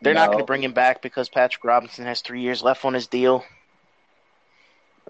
They're 0.03 0.15
not 0.15 0.29
going 0.31 0.39
to 0.41 0.47
bring 0.47 0.63
him 0.63 0.73
back 0.73 1.03
because 1.03 1.29
Patrick 1.29 1.65
Robinson 1.65 2.05
has 2.05 2.21
three 2.21 2.43
years 2.43 2.63
left 2.63 2.85
on 2.85 2.95
his 2.95 3.07
deal. 3.07 3.45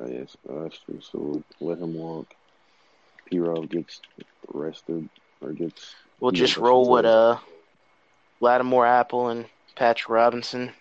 Uh, 0.01 0.07
yes, 0.07 0.37
that's 0.45 0.79
true. 0.81 1.01
So 1.01 1.45
let 1.61 1.79
him 1.79 1.95
walk. 1.95 2.35
P. 3.27 3.39
Rob 3.39 3.71
gets 3.71 4.01
arrested 4.55 5.09
or 5.41 5.53
gets. 5.53 5.95
We'll 6.21 6.31
just 6.33 6.57
that's 6.57 6.61
roll 6.61 6.89
with 6.91 7.05
right. 7.05 7.11
uh, 7.11 7.39
Lattimore 8.41 8.87
Apple 8.87 9.29
and 9.29 9.47
Patrick 9.77 10.09
Robinson. 10.09 10.73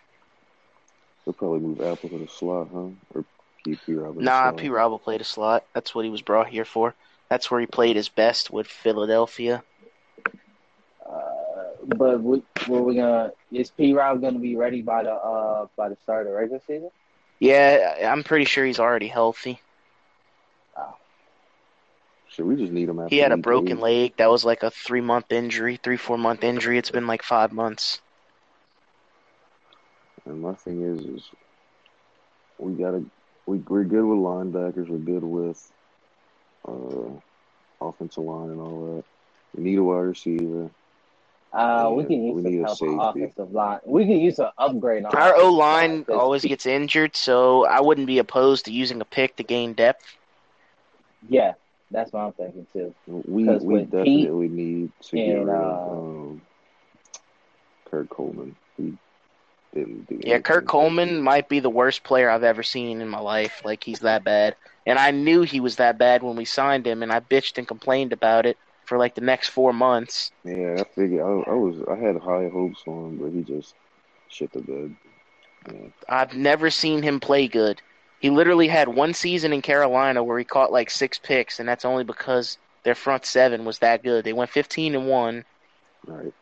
They'll 1.25 1.33
probably 1.33 1.59
move 1.61 1.81
Apple 1.81 2.09
to 2.09 2.19
the 2.19 2.27
slot, 2.27 2.69
huh? 2.71 2.89
Or 3.09 3.23
keep 3.23 3.34
P. 3.65 3.93
Rob 3.93 4.17
in 4.17 4.25
Nah. 4.25 4.51
P. 4.51 4.69
Rob 4.69 5.01
played 5.01 5.21
a 5.21 5.23
slot. 5.23 5.65
That's 5.73 5.95
what 5.95 6.05
he 6.05 6.11
was 6.11 6.21
brought 6.21 6.47
here 6.47 6.65
for. 6.65 6.93
That's 7.29 7.49
where 7.49 7.59
he 7.59 7.65
played 7.65 7.95
his 7.95 8.09
best 8.09 8.51
with 8.51 8.67
Philadelphia. 8.67 9.63
Uh, 11.03 11.13
but 11.97 12.21
we, 12.21 12.43
were 12.67 12.83
we 12.83 12.95
gonna? 12.95 13.31
Is 13.51 13.71
P. 13.71 13.93
Rob 13.93 14.21
gonna 14.21 14.39
be 14.39 14.55
ready 14.55 14.81
by 14.83 15.03
the 15.03 15.11
uh 15.11 15.67
by 15.75 15.89
the 15.89 15.95
start 16.03 16.27
of 16.27 16.31
the 16.31 16.37
regular 16.37 16.61
season? 16.67 16.91
Yeah, 17.39 18.09
I'm 18.11 18.23
pretty 18.23 18.45
sure 18.45 18.65
he's 18.65 18.79
already 18.79 19.07
healthy. 19.07 19.59
Should 22.35 22.47
we 22.47 22.57
just 22.57 22.73
need 22.73 22.89
him 22.89 22.99
after 22.99 23.15
He 23.15 23.21
had 23.21 23.31
a 23.31 23.37
broken 23.37 23.77
eight? 23.77 23.81
leg. 23.81 24.17
That 24.17 24.29
was 24.29 24.43
like 24.43 24.63
a 24.63 24.69
three 24.69 24.99
month 24.99 25.31
injury, 25.31 25.79
three, 25.81 25.95
four 25.95 26.17
month 26.17 26.43
injury. 26.43 26.77
It's 26.77 26.91
been 26.91 27.07
like 27.07 27.23
five 27.23 27.53
months. 27.53 28.01
And 30.25 30.41
my 30.41 30.53
thing 30.53 30.81
is, 30.81 31.05
is 31.05 31.29
we 32.59 32.73
gotta 32.73 33.05
we 33.47 33.57
we're 33.59 33.83
good 33.83 34.05
with 34.05 34.19
linebackers. 34.19 34.89
We're 34.89 34.97
good 34.97 35.23
with 35.23 35.71
uh 36.67 37.19
offensive 37.81 38.23
line 38.23 38.49
and 38.49 38.59
all 38.61 38.95
that. 38.97 39.03
We 39.55 39.63
need 39.63 39.77
a 39.77 39.83
wide 39.83 39.99
receiver. 39.99 40.69
Uh, 41.53 41.91
we 41.95 42.03
Yeah, 42.03 42.07
can 42.07 42.23
use 42.23 42.35
we 42.35 42.41
some 42.41 42.51
need 42.51 42.61
a 42.61 42.67
help 42.67 42.79
safety. 42.79 42.87
on 42.87 43.09
offensive 43.15 43.51
line. 43.51 43.79
We 43.85 44.05
can 44.05 44.19
use 44.19 44.39
an 44.39 44.49
upgrade 44.57 45.05
on 45.05 45.15
Our 45.15 45.35
O 45.35 45.51
line 45.53 46.05
always 46.09 46.43
gets 46.43 46.65
injured, 46.65 47.15
so 47.15 47.65
I 47.65 47.81
wouldn't 47.81 48.07
be 48.07 48.19
opposed 48.19 48.65
to 48.65 48.71
using 48.71 49.01
a 49.01 49.05
pick 49.05 49.37
to 49.37 49.43
gain 49.43 49.73
depth. 49.73 50.05
Yeah, 51.27 51.53
that's 51.91 52.11
what 52.11 52.21
I'm 52.21 52.33
thinking 52.33 52.67
too. 52.73 52.93
We 53.07 53.43
'Cause 53.45 53.61
we 53.61 53.77
with 53.77 53.91
definitely 53.91 54.47
need 54.49 54.91
to 55.03 55.17
get 55.19 55.31
and, 55.31 55.39
rid 55.39 55.61
uh, 55.61 55.87
of 55.87 55.91
um, 55.91 56.41
Kurt 57.85 58.09
Coleman. 58.09 58.55
He 58.77 58.93
didn't 59.75 60.07
do 60.07 60.19
Yeah, 60.23 60.39
Kurt. 60.39 60.65
Coleman 60.65 61.21
might 61.21 61.49
be 61.49 61.59
the 61.59 61.69
worst 61.69 62.03
player 62.03 62.29
I've 62.29 62.43
ever 62.43 62.63
seen 62.63 63.01
in 63.01 63.09
my 63.09 63.19
life. 63.19 63.61
Like 63.63 63.83
he's 63.83 63.99
that 63.99 64.23
bad, 64.23 64.55
and 64.85 64.97
I 64.97 65.11
knew 65.11 65.43
he 65.43 65.59
was 65.59 65.75
that 65.75 65.97
bad 65.97 66.23
when 66.23 66.35
we 66.35 66.45
signed 66.45 66.87
him, 66.87 67.03
and 67.03 67.11
I 67.11 67.19
bitched 67.19 67.57
and 67.57 67.67
complained 67.67 68.13
about 68.13 68.45
it 68.45 68.57
for 68.85 68.97
like 68.97 69.13
the 69.13 69.21
next 69.21 69.49
four 69.49 69.73
months. 69.73 70.31
Yeah, 70.43 70.77
I 70.79 70.83
figured 70.95 71.21
I, 71.21 71.51
I 71.51 71.53
was 71.53 71.83
I 71.89 71.95
had 71.95 72.15
high 72.15 72.49
hopes 72.49 72.81
for 72.83 73.07
him, 73.07 73.17
but 73.17 73.31
he 73.31 73.43
just 73.43 73.75
shit 74.29 74.51
the 74.53 74.61
bed. 74.61 74.95
Yeah. 75.71 75.89
I've 76.09 76.35
never 76.35 76.69
seen 76.69 77.03
him 77.03 77.19
play 77.19 77.47
good. 77.47 77.81
He 78.19 78.29
literally 78.29 78.67
had 78.67 78.87
one 78.87 79.13
season 79.13 79.53
in 79.53 79.61
Carolina 79.61 80.23
where 80.23 80.39
he 80.39 80.45
caught 80.45 80.71
like 80.71 80.89
six 80.89 81.19
picks, 81.19 81.59
and 81.59 81.67
that's 81.67 81.85
only 81.85 82.03
because 82.03 82.57
their 82.83 82.95
front 82.95 83.25
seven 83.25 83.65
was 83.65 83.79
that 83.79 84.03
good. 84.03 84.23
They 84.23 84.33
went 84.33 84.51
15 84.51 84.95
and 84.95 85.07
one, 85.07 85.43
Right. 86.07 86.33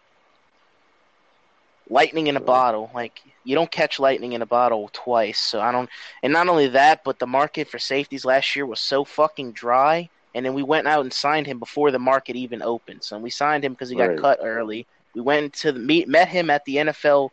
Lightning 1.90 2.28
in 2.28 2.38
a 2.38 2.42
bottle. 2.42 2.90
Like 2.94 3.20
you 3.44 3.56
don't 3.56 3.72
catch 3.72 4.00
lightning 4.00 4.34
in 4.34 4.42
a 4.42 4.46
bottle 4.46 4.90
twice. 4.94 5.40
So 5.40 5.60
I 5.60 5.72
don't. 5.72 5.90
And 6.24 6.32
not 6.34 6.48
only 6.48 6.68
that, 6.70 7.02
but 7.04 7.20
the 7.20 7.28
market 7.28 7.68
for 7.68 7.80
safeties 7.80 8.26
last 8.26 8.56
year 8.56 8.66
was 8.66 8.80
so 8.80 9.04
fucking 9.04 9.52
dry. 9.54 10.10
And 10.36 10.46
then 10.46 10.54
we 10.54 10.64
went 10.64 10.88
out 10.88 11.02
and 11.02 11.14
signed 11.14 11.46
him 11.46 11.60
before 11.60 11.92
the 11.92 12.00
market 12.00 12.36
even 12.36 12.62
opened. 12.64 13.04
So 13.04 13.18
we 13.20 13.30
signed 13.30 13.64
him 13.64 13.74
because 13.74 13.90
he 13.90 13.96
got 13.96 14.10
Right. 14.10 14.18
cut 14.18 14.40
early. 14.42 14.88
We 15.14 15.22
went 15.22 15.54
to 15.56 15.72
the 15.72 15.80
meet, 15.80 16.08
met 16.08 16.28
him 16.28 16.50
at 16.50 16.66
the 16.66 16.78
NFL. 16.78 17.30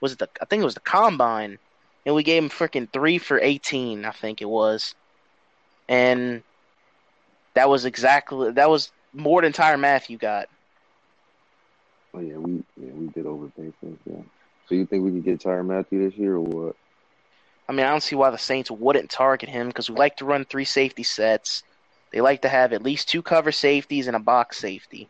Was 0.00 0.12
it 0.12 0.18
the? 0.18 0.28
I 0.40 0.46
think 0.46 0.62
it 0.62 0.64
was 0.64 0.74
the 0.74 0.80
combine, 0.80 1.58
and 2.04 2.14
we 2.14 2.24
gave 2.24 2.42
him 2.42 2.50
freaking 2.50 2.92
three 2.92 3.18
for 3.18 3.38
eighteen. 3.40 4.04
I 4.04 4.10
think 4.10 4.42
it 4.42 4.48
was, 4.48 4.94
and 5.88 6.42
that 7.54 7.68
was 7.68 7.84
exactly 7.84 8.50
that 8.52 8.68
was 8.68 8.90
more 9.12 9.42
than 9.42 9.52
Tyrann 9.52 9.80
Mathieu 9.80 10.18
got. 10.18 10.48
Oh 12.14 12.20
yeah, 12.20 12.36
we 12.36 12.62
yeah 12.76 12.92
we 12.92 13.06
did 13.08 13.26
overpay 13.26 13.72
for. 13.80 13.92
Yeah. 14.06 14.22
So 14.68 14.74
you 14.74 14.86
think 14.86 15.04
we 15.04 15.12
could 15.12 15.24
get 15.24 15.40
Tyrann 15.40 15.66
Mathieu 15.66 16.08
this 16.08 16.18
year 16.18 16.34
or 16.36 16.40
what? 16.40 16.76
I 17.68 17.72
mean, 17.72 17.86
I 17.86 17.90
don't 17.90 18.02
see 18.02 18.16
why 18.16 18.30
the 18.30 18.38
Saints 18.38 18.70
wouldn't 18.70 19.10
target 19.10 19.48
him 19.48 19.68
because 19.68 19.88
we 19.88 19.96
like 19.96 20.16
to 20.18 20.24
run 20.24 20.44
three 20.44 20.64
safety 20.64 21.02
sets. 21.02 21.62
They 22.10 22.20
like 22.20 22.42
to 22.42 22.48
have 22.48 22.72
at 22.72 22.82
least 22.82 23.08
two 23.08 23.22
cover 23.22 23.52
safeties 23.52 24.06
and 24.06 24.16
a 24.16 24.20
box 24.20 24.58
safety. 24.58 25.08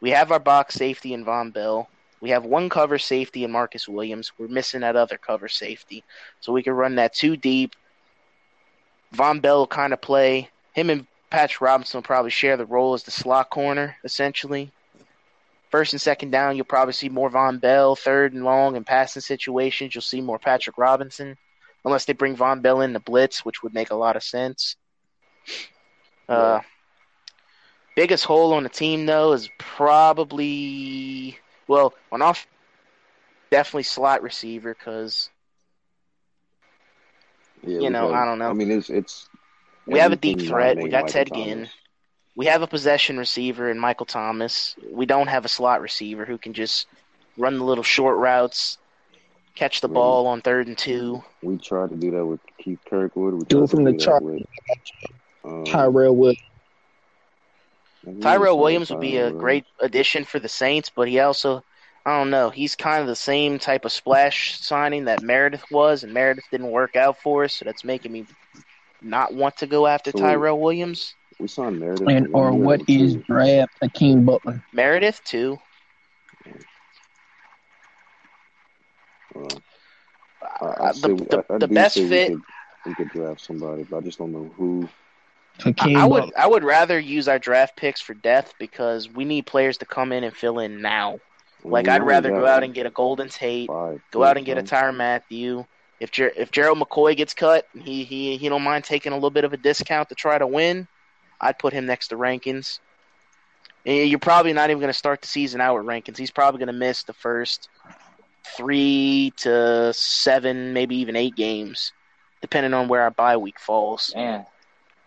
We 0.00 0.10
have 0.10 0.32
our 0.32 0.40
box 0.40 0.74
safety 0.74 1.14
in 1.14 1.24
Vonn 1.24 1.52
Bell. 1.52 1.88
We 2.20 2.30
have 2.30 2.44
one 2.44 2.68
cover 2.68 2.98
safety 2.98 3.44
in 3.44 3.52
Marcus 3.52 3.88
Williams. 3.88 4.32
We're 4.38 4.48
missing 4.48 4.80
that 4.80 4.96
other 4.96 5.18
cover 5.18 5.48
safety. 5.48 6.02
So 6.40 6.52
we 6.52 6.62
can 6.62 6.72
run 6.72 6.96
that 6.96 7.14
two 7.14 7.36
deep. 7.36 7.76
Vonn 9.14 9.40
Bell 9.40 9.58
will 9.58 9.66
kind 9.66 9.92
of 9.92 10.00
play. 10.00 10.48
Him 10.72 10.90
and 10.90 11.06
Patrick 11.30 11.60
Robinson 11.60 11.98
will 11.98 12.02
probably 12.02 12.30
share 12.30 12.56
the 12.56 12.66
role 12.66 12.94
as 12.94 13.04
the 13.04 13.10
slot 13.10 13.50
corner, 13.50 13.96
essentially. 14.02 14.72
First 15.72 15.94
and 15.94 16.00
second 16.00 16.30
down, 16.30 16.54
you'll 16.54 16.66
probably 16.66 16.92
see 16.92 17.08
more 17.08 17.30
Vonn 17.30 17.58
Bell. 17.58 17.96
Third 17.96 18.34
and 18.34 18.44
long 18.44 18.76
and 18.76 18.84
passing 18.86 19.22
situations, 19.22 19.94
you'll 19.94 20.02
see 20.02 20.20
more 20.20 20.38
Patrick 20.38 20.76
Robinson 20.76 21.36
unless 21.84 22.04
they 22.04 22.12
bring 22.12 22.36
Vonn 22.36 22.60
Bell 22.60 22.82
in 22.82 22.92
the 22.92 23.00
blitz, 23.00 23.42
which 23.42 23.62
would 23.62 23.72
make 23.72 23.90
a 23.90 23.96
lot 23.96 24.14
of 24.14 24.22
sense. 24.22 24.76
Uh, 26.28 26.60
biggest 27.96 28.24
hole 28.26 28.52
on 28.52 28.62
the 28.62 28.68
team 28.68 29.06
though 29.06 29.32
is 29.32 29.48
probably 29.58 31.38
well 31.66 31.94
on 32.12 32.22
off 32.22 32.46
definitely 33.50 33.82
slot 33.82 34.22
receiver 34.22 34.74
because 34.74 35.30
Yeah, 37.64 37.80
You 37.80 37.90
know, 37.90 38.10
got- 38.10 38.22
I 38.22 38.24
don't 38.24 38.38
know. 38.38 38.50
I 38.50 38.52
mean, 38.52 38.70
it's 38.70 38.90
it's. 38.90 39.28
we 39.86 39.98
have 39.98 40.12
a 40.12 40.16
deep 40.16 40.40
threat. 40.40 40.76
We 40.76 40.90
got 40.90 41.08
Ted. 41.08 41.30
Ginn. 41.34 41.68
We 42.34 42.46
have 42.46 42.62
a 42.62 42.66
possession 42.66 43.18
receiver 43.18 43.70
in 43.70 43.78
Michael 43.78 44.06
Thomas. 44.06 44.74
We 44.90 45.04
don't 45.06 45.26
have 45.28 45.44
a 45.44 45.48
slot 45.48 45.80
receiver 45.82 46.24
who 46.24 46.38
can 46.38 46.54
just 46.54 46.86
run 47.36 47.58
the 47.58 47.64
little 47.64 47.84
short 47.84 48.16
routes, 48.18 48.78
catch 49.54 49.80
the 49.80 49.88
Really? 49.88 49.94
ball 49.94 50.26
on 50.26 50.40
third 50.40 50.66
and 50.66 50.76
two. 50.78 51.22
We 51.42 51.58
tried 51.58 51.90
to 51.90 51.96
do 51.96 52.10
that 52.12 52.24
with 52.24 52.40
Keith 52.58 52.80
Kirkwood. 52.88 53.34
We 53.34 53.44
Do 53.44 53.64
it 53.64 53.70
from 53.70 53.84
the 53.84 53.92
do 53.92 53.98
chart. 53.98 54.22
with, 54.22 54.42
um, 55.44 55.64
Tyrell 55.64 56.16
Williams. 56.16 56.42
maybe 58.04 58.20
Tyrell 58.20 58.58
Williams 58.58 58.90
would 58.90 59.00
be 59.00 59.18
a 59.18 59.30
great 59.30 59.66
addition 59.80 60.24
for 60.24 60.38
the 60.40 60.48
Saints, 60.48 60.88
but 60.90 61.08
he 61.08 61.20
also, 61.20 61.62
I 62.06 62.16
don't 62.18 62.30
know, 62.30 62.48
he's 62.50 62.74
kind 62.74 63.00
of 63.02 63.06
the 63.08 63.14
same 63.16 63.58
type 63.58 63.84
of 63.84 63.92
splash 63.92 64.58
signing 64.58 65.04
that 65.04 65.22
Meredith 65.22 65.70
was, 65.70 66.02
and 66.02 66.12
Meredith 66.14 66.44
didn't 66.50 66.70
work 66.70 66.96
out 66.96 67.18
for 67.20 67.44
us, 67.44 67.54
so 67.54 67.64
that's 67.66 67.84
making 67.84 68.10
me 68.10 68.24
not 69.02 69.34
want 69.34 69.58
to 69.58 69.66
go 69.66 69.86
after 69.86 70.10
So- 70.12 70.18
Tyrell 70.18 70.58
Williams. 70.58 71.14
We 71.42 71.48
signed 71.48 71.80
Meredith. 71.80 72.06
And 72.08 72.26
and 72.26 72.34
or 72.34 72.52
we 72.52 72.58
what 72.58 72.78
got 72.78 72.88
him 72.88 73.04
is 73.04 73.14
too. 73.14 73.24
draft 73.26 73.72
Hakeem 73.82 74.24
Butler? 74.24 74.62
Meredith 74.72 75.24
too. 75.24 75.58
Uh, 79.34 79.48
I, 80.60 80.66
I, 80.66 80.86
the 80.86 80.92
say 80.92 81.08
the, 81.08 81.44
I, 81.50 81.54
I 81.54 81.58
the 81.58 81.66
best 81.66 81.98
fit. 81.98 82.30
We 82.30 82.36
could, 82.36 82.44
we 82.86 82.94
could 82.94 83.08
draft 83.08 83.40
somebody, 83.40 83.82
but 83.82 83.96
I 83.96 84.00
just 84.02 84.18
don't 84.18 84.30
know 84.30 84.54
who. 84.56 84.88
Hakeem 85.58 85.96
I, 85.96 86.02
I 86.02 86.06
would 86.06 86.20
Butler. 86.20 86.38
I 86.38 86.46
would 86.46 86.62
rather 86.62 87.00
use 87.00 87.26
our 87.26 87.40
draft 87.40 87.76
picks 87.76 88.00
for 88.00 88.14
depth 88.14 88.54
because 88.60 89.08
we 89.08 89.24
need 89.24 89.44
players 89.44 89.78
to 89.78 89.84
come 89.84 90.12
in 90.12 90.22
and 90.22 90.32
fill 90.36 90.60
in 90.60 90.80
now. 90.80 91.18
Like 91.64 91.88
I'd 91.88 92.04
rather 92.04 92.30
go 92.30 92.46
out 92.46 92.62
and 92.62 92.72
get 92.72 92.86
a 92.86 92.90
Golden 92.90 93.28
Tate, 93.28 93.66
five 93.66 94.00
go 94.12 94.22
out 94.22 94.36
and 94.36 94.46
get 94.46 94.58
a 94.58 94.60
huh? 94.60 94.66
Tyrann 94.66 94.96
Mathieu, 94.96 95.64
If 95.98 96.12
Ger- 96.12 96.32
if 96.36 96.52
Gerald 96.52 96.78
McCoy 96.78 97.16
gets 97.16 97.34
cut, 97.34 97.66
he 97.74 98.04
he 98.04 98.36
he 98.36 98.48
don't 98.48 98.62
mind 98.62 98.84
taking 98.84 99.10
a 99.10 99.16
little 99.16 99.30
bit 99.30 99.42
of 99.42 99.52
a 99.52 99.56
discount 99.56 100.08
to 100.10 100.14
try 100.14 100.38
to 100.38 100.46
win. 100.46 100.86
I'd 101.42 101.58
put 101.58 101.72
him 101.72 101.84
next 101.86 102.08
to 102.08 102.16
Rankins. 102.16 102.80
And 103.84 104.08
You're 104.08 104.20
probably 104.20 104.52
not 104.52 104.70
even 104.70 104.80
going 104.80 104.92
to 104.92 104.98
start 104.98 105.20
the 105.20 105.26
season 105.26 105.60
out 105.60 105.76
with 105.76 105.84
Rankins. 105.84 106.16
He's 106.16 106.30
probably 106.30 106.58
going 106.58 106.68
to 106.68 106.72
miss 106.72 107.02
the 107.02 107.12
first 107.12 107.68
three 108.56 109.32
to 109.38 109.92
seven, 109.92 110.72
maybe 110.72 110.96
even 110.96 111.16
eight 111.16 111.34
games, 111.34 111.92
depending 112.40 112.74
on 112.74 112.88
where 112.88 113.02
our 113.02 113.10
bye 113.10 113.36
week 113.36 113.58
falls. 113.58 114.12
Man, 114.14 114.46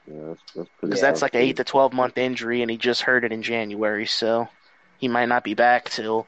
Yeah, 0.08 0.14
that's 0.28 0.42
that's. 0.54 0.70
Because 0.82 1.02
that's 1.02 1.22
like 1.22 1.36
an 1.36 1.42
eight 1.42 1.56
to 1.58 1.64
twelve 1.64 1.94
month 1.94 2.18
injury, 2.18 2.62
and 2.62 2.70
he 2.70 2.78
just 2.78 3.02
hurt 3.02 3.24
it 3.24 3.32
in 3.32 3.42
January, 3.42 4.06
so 4.06 4.48
he 4.98 5.08
might 5.08 5.28
not 5.28 5.44
be 5.44 5.54
back 5.54 5.90
till 5.90 6.28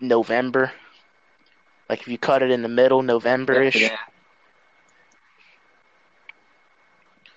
November. 0.00 0.72
Like 1.88 2.00
if 2.00 2.08
you 2.08 2.18
cut 2.18 2.42
it 2.42 2.50
in 2.50 2.62
the 2.62 2.68
middle, 2.68 3.02
November 3.02 3.62
ish. 3.62 3.76
yeah. 3.76 3.96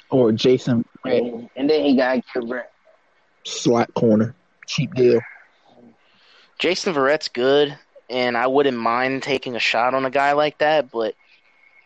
Or 0.09 0.33
Jason 0.33 0.83
Red, 1.05 1.23
And, 1.23 1.49
and 1.55 1.69
then 1.69 1.83
he 1.83 1.95
got 1.95 2.23
get 2.33 2.43
rid. 2.43 2.63
slot 3.45 3.93
corner, 3.93 4.35
cheap 4.67 4.93
deal. 4.93 5.19
Jason 6.59 6.93
Verrett's 6.93 7.27
good, 7.29 7.77
and 8.09 8.37
I 8.37 8.47
wouldn't 8.47 8.77
mind 8.77 9.23
taking 9.23 9.55
a 9.55 9.59
shot 9.59 9.93
on 9.93 10.05
a 10.05 10.09
guy 10.11 10.33
like 10.33 10.57
that, 10.59 10.91
but 10.91 11.15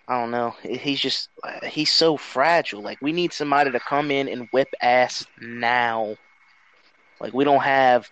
I 0.07 0.19
don't 0.19 0.31
know. 0.31 0.55
He's 0.63 0.99
just 0.99 1.29
he's 1.63 1.91
so 1.91 2.17
fragile. 2.17 2.81
Like 2.81 2.99
we 3.01 3.11
need 3.13 3.33
somebody 3.33 3.71
to 3.71 3.79
come 3.79 4.11
in 4.11 4.27
and 4.27 4.47
whip 4.51 4.69
ass 4.81 5.25
now. 5.41 6.15
Like 7.19 7.33
we 7.33 7.43
don't 7.43 7.63
have 7.63 8.09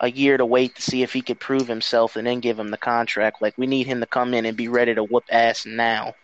a 0.00 0.10
year 0.10 0.36
to 0.36 0.44
wait 0.44 0.74
to 0.76 0.82
see 0.82 1.02
if 1.02 1.12
he 1.12 1.22
could 1.22 1.40
prove 1.40 1.68
himself 1.68 2.16
and 2.16 2.26
then 2.26 2.40
give 2.40 2.58
him 2.58 2.70
the 2.70 2.76
contract. 2.78 3.40
Like 3.40 3.56
we 3.56 3.66
need 3.66 3.86
him 3.86 4.00
to 4.00 4.06
come 4.06 4.34
in 4.34 4.44
and 4.44 4.56
be 4.56 4.68
ready 4.68 4.94
to 4.94 5.04
whoop 5.04 5.24
ass 5.30 5.64
now. 5.66 6.14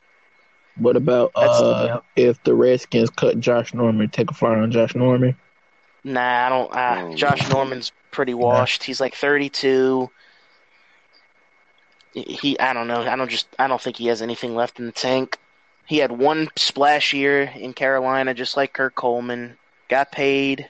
What 0.79 0.97
about 0.97 1.33
uh, 1.35 2.01
if 2.17 2.43
the 2.45 2.55
Redskins 2.55 3.11
cut 3.11 3.41
Josh 3.41 3.75
Norman, 3.75 4.09
take 4.09 4.31
a 4.31 4.35
flyer 4.35 4.59
on 4.59 4.71
Josh 4.71 4.95
Norman? 4.95 5.37
Nah, 6.05 6.47
I 6.47 6.49
don't. 6.49 6.75
Uh, 6.75 7.17
Josh. 7.17 7.49
Norman's 7.49 7.93
pretty 8.11 8.35
washed. 8.35 8.85
He's 8.85 9.01
like 9.01 9.15
32. 9.15 10.09
He, 12.15 12.59
I 12.59 12.73
don't 12.73 12.87
know. 12.87 13.03
I 13.03 13.17
don't 13.17 13.31
just. 13.31 13.49
I 13.59 13.67
don't 13.67 13.81
think 13.81 13.97
he 13.97 14.07
has 14.07 14.23
anything 14.23 14.55
left 14.55 14.79
in 14.79 14.87
the 14.87 14.93
tank. 14.93 15.39
He 15.87 15.99
had 15.99 16.13
one 16.13 16.49
splash 16.57 17.13
year 17.13 17.43
in 17.43 17.73
Carolina, 17.73 18.35
just 18.35 18.57
like 18.57 18.73
Kirk 18.73 18.95
Coleman. 18.95 19.57
Got 19.89 20.13
paid. 20.13 20.69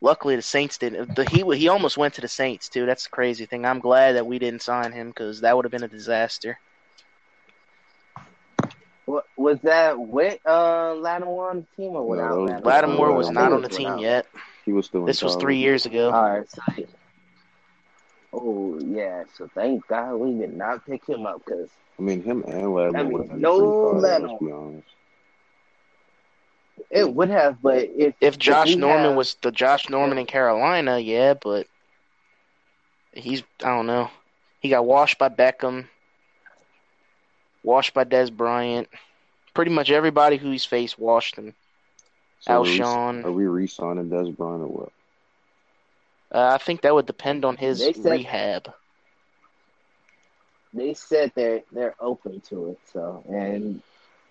Luckily, 0.00 0.36
the 0.36 0.42
Saints 0.42 0.76
didn't. 0.76 1.14
The, 1.14 1.24
he 1.24 1.42
he 1.56 1.68
almost 1.68 1.96
went 1.96 2.14
to 2.14 2.20
the 2.20 2.28
Saints 2.28 2.68
too. 2.68 2.84
That's 2.84 3.04
the 3.04 3.10
crazy 3.10 3.46
thing. 3.46 3.64
I'm 3.64 3.80
glad 3.80 4.16
that 4.16 4.26
we 4.26 4.38
didn't 4.38 4.60
sign 4.62 4.92
him 4.92 5.08
because 5.08 5.40
that 5.40 5.56
would 5.56 5.64
have 5.64 5.72
been 5.72 5.82
a 5.82 5.88
disaster. 5.88 6.58
What 9.06 9.26
was 9.36 9.58
that 9.62 9.98
with 9.98 10.38
uh 10.46 10.94
Lattimore 10.94 11.50
on 11.50 11.56
the 11.60 11.82
team 11.82 11.92
or 11.94 12.06
without 12.06 12.30
that 12.30 12.40
was- 12.40 12.50
Lattimore? 12.50 12.72
Lattimore 12.72 13.12
was 13.12 13.30
not 13.30 13.52
on 13.52 13.62
the 13.62 13.68
team 13.68 13.88
without. 13.90 14.00
yet. 14.00 14.26
He 14.64 14.72
was 14.72 14.86
still. 14.86 15.04
This 15.04 15.22
was 15.22 15.36
three 15.36 15.58
years 15.58 15.84
ago. 15.86 16.10
All 16.10 16.22
right, 16.38 16.50
so 16.50 16.62
oh 18.32 18.78
yeah, 18.80 19.24
so 19.36 19.48
thank 19.54 19.86
God 19.86 20.14
we 20.16 20.32
did 20.38 20.56
not 20.56 20.86
pick 20.86 21.06
him 21.06 21.26
up 21.26 21.42
because 21.44 21.68
I 21.98 22.02
mean, 22.02 22.22
him 22.22 22.44
and 22.46 22.72
Lattimore 22.74 22.96
I 22.96 23.02
mean, 23.02 23.12
would 23.12 23.20
have 23.22 23.30
had 23.32 23.40
no 23.40 23.56
a 23.56 23.92
pretty 23.92 24.06
Lattimore. 24.06 24.30
Let's 24.30 24.42
be 24.44 24.52
honest. 24.52 24.88
it 26.90 27.14
would 27.14 27.28
have. 27.28 27.60
But 27.62 27.88
if 27.96 28.14
If 28.20 28.38
Josh 28.38 28.68
we 28.68 28.76
Norman 28.76 29.04
have- 29.08 29.16
was 29.16 29.34
the 29.42 29.52
Josh 29.52 29.88
Norman 29.90 30.18
in 30.18 30.26
Carolina, 30.26 30.98
yeah, 30.98 31.34
but 31.34 31.66
he's 33.12 33.42
I 33.62 33.68
don't 33.68 33.86
know. 33.86 34.10
He 34.60 34.70
got 34.70 34.86
washed 34.86 35.18
by 35.18 35.28
Beckham, 35.28 35.88
washed 37.64 37.92
by 37.94 38.04
Dez 38.04 38.32
Bryant. 38.32 38.88
Pretty 39.54 39.70
much 39.72 39.90
everybody 39.90 40.36
who 40.36 40.50
he's 40.50 40.64
faced 40.64 40.98
washed 40.98 41.36
him. 41.36 41.54
So 42.40 42.62
Alshon. 42.64 43.24
Are 43.24 43.32
we 43.32 43.46
re-signing 43.46 44.10
Dez 44.10 44.36
Bryant 44.36 44.62
or 44.62 44.66
what? 44.68 44.92
Uh, 46.32 46.50
I 46.54 46.58
think 46.58 46.82
that 46.82 46.94
would 46.94 47.06
depend 47.06 47.44
on 47.44 47.56
his 47.56 47.78
They 47.80 47.92
said- 47.92 48.12
rehab. 48.12 48.74
they 50.72 50.94
said 50.94 51.32
they're 51.34 51.62
they're 51.72 51.94
open 52.00 52.40
to 52.48 52.70
it, 52.70 52.78
so 52.92 53.22
and 53.28 53.80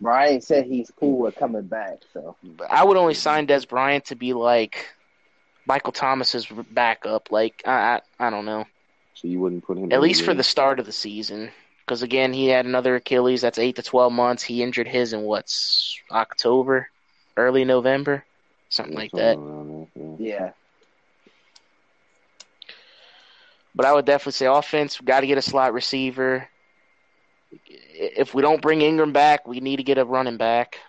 Brian 0.02 0.42
said 0.42 0.66
he's 0.66 0.92
cool 1.00 1.20
with 1.20 1.36
coming 1.36 1.62
back. 1.64 2.00
So 2.14 2.36
But 2.44 2.70
I 2.70 2.84
would 2.84 2.98
only 2.98 3.14
sign 3.14 3.46
Des 3.46 3.66
Bryant 3.66 4.06
to 4.06 4.16
be 4.16 4.34
like 4.34 4.88
Michael 5.66 5.94
Thomas's 5.94 6.46
backup. 6.72 7.32
Like 7.32 7.62
I 7.66 8.02
I, 8.20 8.28
I 8.28 8.30
don't 8.30 8.46
know. 8.46 8.66
So 9.14 9.28
you 9.30 9.40
wouldn't 9.40 9.64
put 9.64 9.78
him 9.78 9.86
At 9.86 9.94
in 9.94 10.02
least 10.02 10.24
for 10.24 10.34
the 10.34 10.44
start 10.44 10.80
of 10.80 10.86
the 10.86 10.92
season. 10.92 11.52
Because 11.86 12.02
again, 12.02 12.32
he 12.34 12.48
had 12.48 12.66
another 12.66 12.96
Achilles. 12.96 13.42
That's 13.42 13.60
eight 13.60 13.76
to 13.76 13.84
twelve 13.84 14.14
months. 14.14 14.44
He 14.44 14.64
injured 14.64 14.88
his 14.88 15.12
in 15.14 15.22
what's 15.24 16.00
October, 16.12 16.90
early 17.36 17.66
November, 17.66 18.24
something 18.70 18.96
like 18.96 19.12
that. 19.12 19.36
something 19.36 19.52
around 19.52 19.88
there, 19.96 20.16
yeah. 20.18 20.52
But 23.76 23.86
I 23.86 23.94
would 23.94 24.06
definitely 24.06 24.34
say 24.34 24.46
offense. 24.46 25.00
We've 25.00 25.08
got 25.08 25.22
to 25.22 25.28
get 25.28 25.38
a 25.38 25.42
slot 25.42 25.74
receiver. 25.74 26.48
If 27.96 28.34
we 28.34 28.42
don't 28.42 28.62
bring 28.62 28.82
Ingram 28.82 29.12
back, 29.12 29.48
we 29.48 29.60
need 29.60 29.78
to 29.78 29.84
get 29.84 29.98
a 29.98 30.06
running 30.06 30.38
back, 30.38 30.80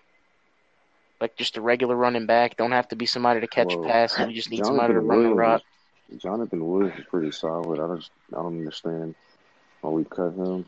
like 1.20 1.37
just 1.37 1.57
a 1.57 1.61
regular 1.61 1.96
running 1.96 2.26
back. 2.26 2.57
Don't 2.57 2.72
have 2.72 2.88
to 2.88 2.96
be 2.96 3.07
somebody 3.07 3.40
to 3.40 3.46
catch 3.46 3.74
Well, 3.74 3.85
a 3.85 3.88
pass. 3.88 4.18
We 4.18 4.33
just 4.33 4.50
need 4.50 4.64
somebody 4.64 4.94
to 4.94 5.00
Jonathan 5.00 5.09
run 5.09 5.22
the 5.30 5.35
rock. 5.35 5.62
Jonathan 6.18 6.66
Williams 6.66 6.98
is 6.98 7.07
pretty 7.07 7.33
solid. 7.33 7.80
I 7.80 7.96
just 7.96 8.11
I 8.33 8.37
don't 8.37 8.59
understand 8.59 9.14
why 9.80 9.90
we 9.90 10.04
cut 10.04 10.35
him 10.35 10.66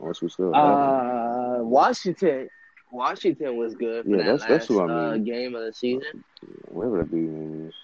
unless 0.00 0.20
we 0.22 0.28
still 0.28 0.54
uh, 0.54 1.58
Washington. 1.62 2.48
Washington 2.90 3.56
was 3.56 3.74
good 3.74 4.04
for 4.04 4.10
Yeah, 4.10 4.16
that 4.18 4.22
that's- 4.24 4.40
last 4.42 4.48
that's 4.50 4.66
who 4.68 4.80
I 4.80 4.84
uh, 4.84 5.12
mean. 5.14 5.24
game 5.24 5.54
of 5.56 5.62
the 5.64 5.72
season. 5.72 6.22
Whatever 6.68 6.98
that 6.98 7.10
dude 7.10 7.28
name 7.30 7.68
is. 7.68 7.74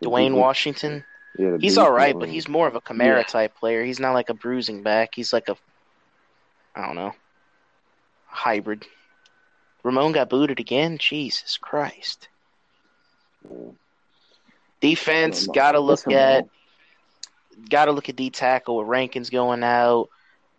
The 0.00 0.06
Dwayne 0.08 0.28
dude- 0.30 0.38
Washington. 0.38 1.04
Yeah, 1.38 1.50
the 1.52 1.58
He's 1.58 1.74
dude 1.76 1.84
all 1.84 1.92
right, 1.92 2.12
from, 2.12 2.20
but 2.20 2.28
he's 2.28 2.48
more 2.48 2.66
of 2.66 2.74
a 2.74 2.80
Kamara 2.80 3.18
Yeah. 3.18 3.22
type 3.22 3.54
player. 3.56 3.82
He's 3.84 4.00
not 4.00 4.12
like 4.12 4.28
a 4.28 4.34
bruising 4.34 4.82
back. 4.82 5.14
He's 5.14 5.32
like 5.32 5.48
a, 5.48 5.56
I 6.74 6.84
don't 6.86 6.96
know, 6.96 7.12
hybrid. 8.26 8.84
Ramon 9.84 10.12
got 10.12 10.28
booted 10.28 10.58
again. 10.60 10.98
Jesus 10.98 11.56
Christ. 11.56 12.28
yeah. 13.48 13.56
Defense 14.80 15.42
Ramon. 15.42 15.54
got 15.54 15.72
to 15.72 15.80
look 15.80 16.06
Listen, 16.06 16.12
at, 16.12 16.48
got 17.70 17.86
to 17.86 17.92
look 17.92 18.08
at 18.08 18.16
D 18.16 18.30
tackle 18.30 18.76
with 18.78 18.86
Rankins 18.88 19.30
going 19.30 19.62
out. 19.62 20.08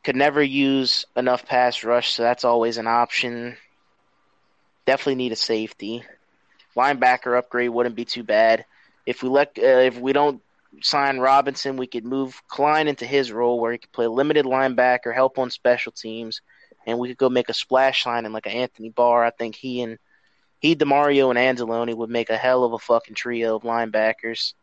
Could 0.03 0.15
never 0.15 0.41
use 0.41 1.05
enough 1.15 1.45
pass 1.45 1.83
rush, 1.83 2.11
so 2.13 2.23
that's 2.23 2.45
always 2.45 2.77
an 2.77 2.87
option. 2.87 3.57
Definitely 4.85 5.15
need 5.15 5.31
a 5.33 5.37
safety. 5.37 6.03
Linebacker 6.75 7.37
upgrade 7.37 7.69
wouldn't 7.69 7.95
be 7.95 8.05
too 8.05 8.23
bad. 8.23 8.65
If 9.05 9.23
we 9.23 9.29
let, 9.29 9.57
uh, 9.57 9.61
if 9.61 9.99
we 9.99 10.13
don't 10.13 10.41
sign 10.81 11.19
Robinson, 11.19 11.77
we 11.77 11.87
could 11.87 12.05
move 12.05 12.41
Klein 12.47 12.87
into 12.87 13.05
his 13.05 13.31
role 13.31 13.59
where 13.59 13.71
he 13.73 13.77
could 13.77 13.91
play 13.91 14.07
limited 14.07 14.45
linebacker, 14.45 15.13
help 15.13 15.37
on 15.37 15.49
special 15.49 15.91
teams, 15.91 16.41
and 16.85 16.97
we 16.97 17.09
could 17.09 17.17
go 17.17 17.29
make 17.29 17.49
a 17.49 17.53
splash 17.53 18.05
line 18.05 18.23
signing 18.23 18.31
like 18.31 18.45
an 18.45 18.53
Anthony 18.53 18.89
Barr. 18.89 19.25
I 19.25 19.31
think 19.31 19.55
he 19.55 19.81
and 19.81 19.97
he, 20.59 20.75
Demario, 20.75 21.29
and 21.35 21.57
Anzalone 21.59 21.95
would 21.95 22.09
make 22.09 22.29
a 22.29 22.37
hell 22.37 22.63
of 22.63 22.73
a 22.73 22.79
fucking 22.79 23.15
trio 23.15 23.55
of 23.55 23.63
linebackers. 23.63 24.53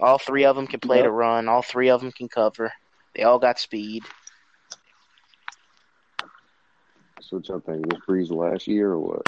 All 0.00 0.18
three 0.18 0.44
of 0.44 0.56
them 0.56 0.66
can 0.66 0.80
play 0.80 0.98
Yep. 0.98 1.04
the 1.04 1.10
run. 1.10 1.48
All 1.48 1.62
three 1.62 1.90
of 1.90 2.00
them 2.00 2.12
can 2.12 2.28
cover. 2.28 2.72
They 3.14 3.22
all 3.22 3.38
got 3.38 3.58
speed. 3.58 4.04
So 7.28 7.36
what 7.36 7.48
y'all 7.48 7.60
think? 7.60 7.86
Was 7.86 8.00
Brees 8.06 8.30
last 8.30 8.66
year 8.66 8.90
or 8.90 8.98
what? 8.98 9.26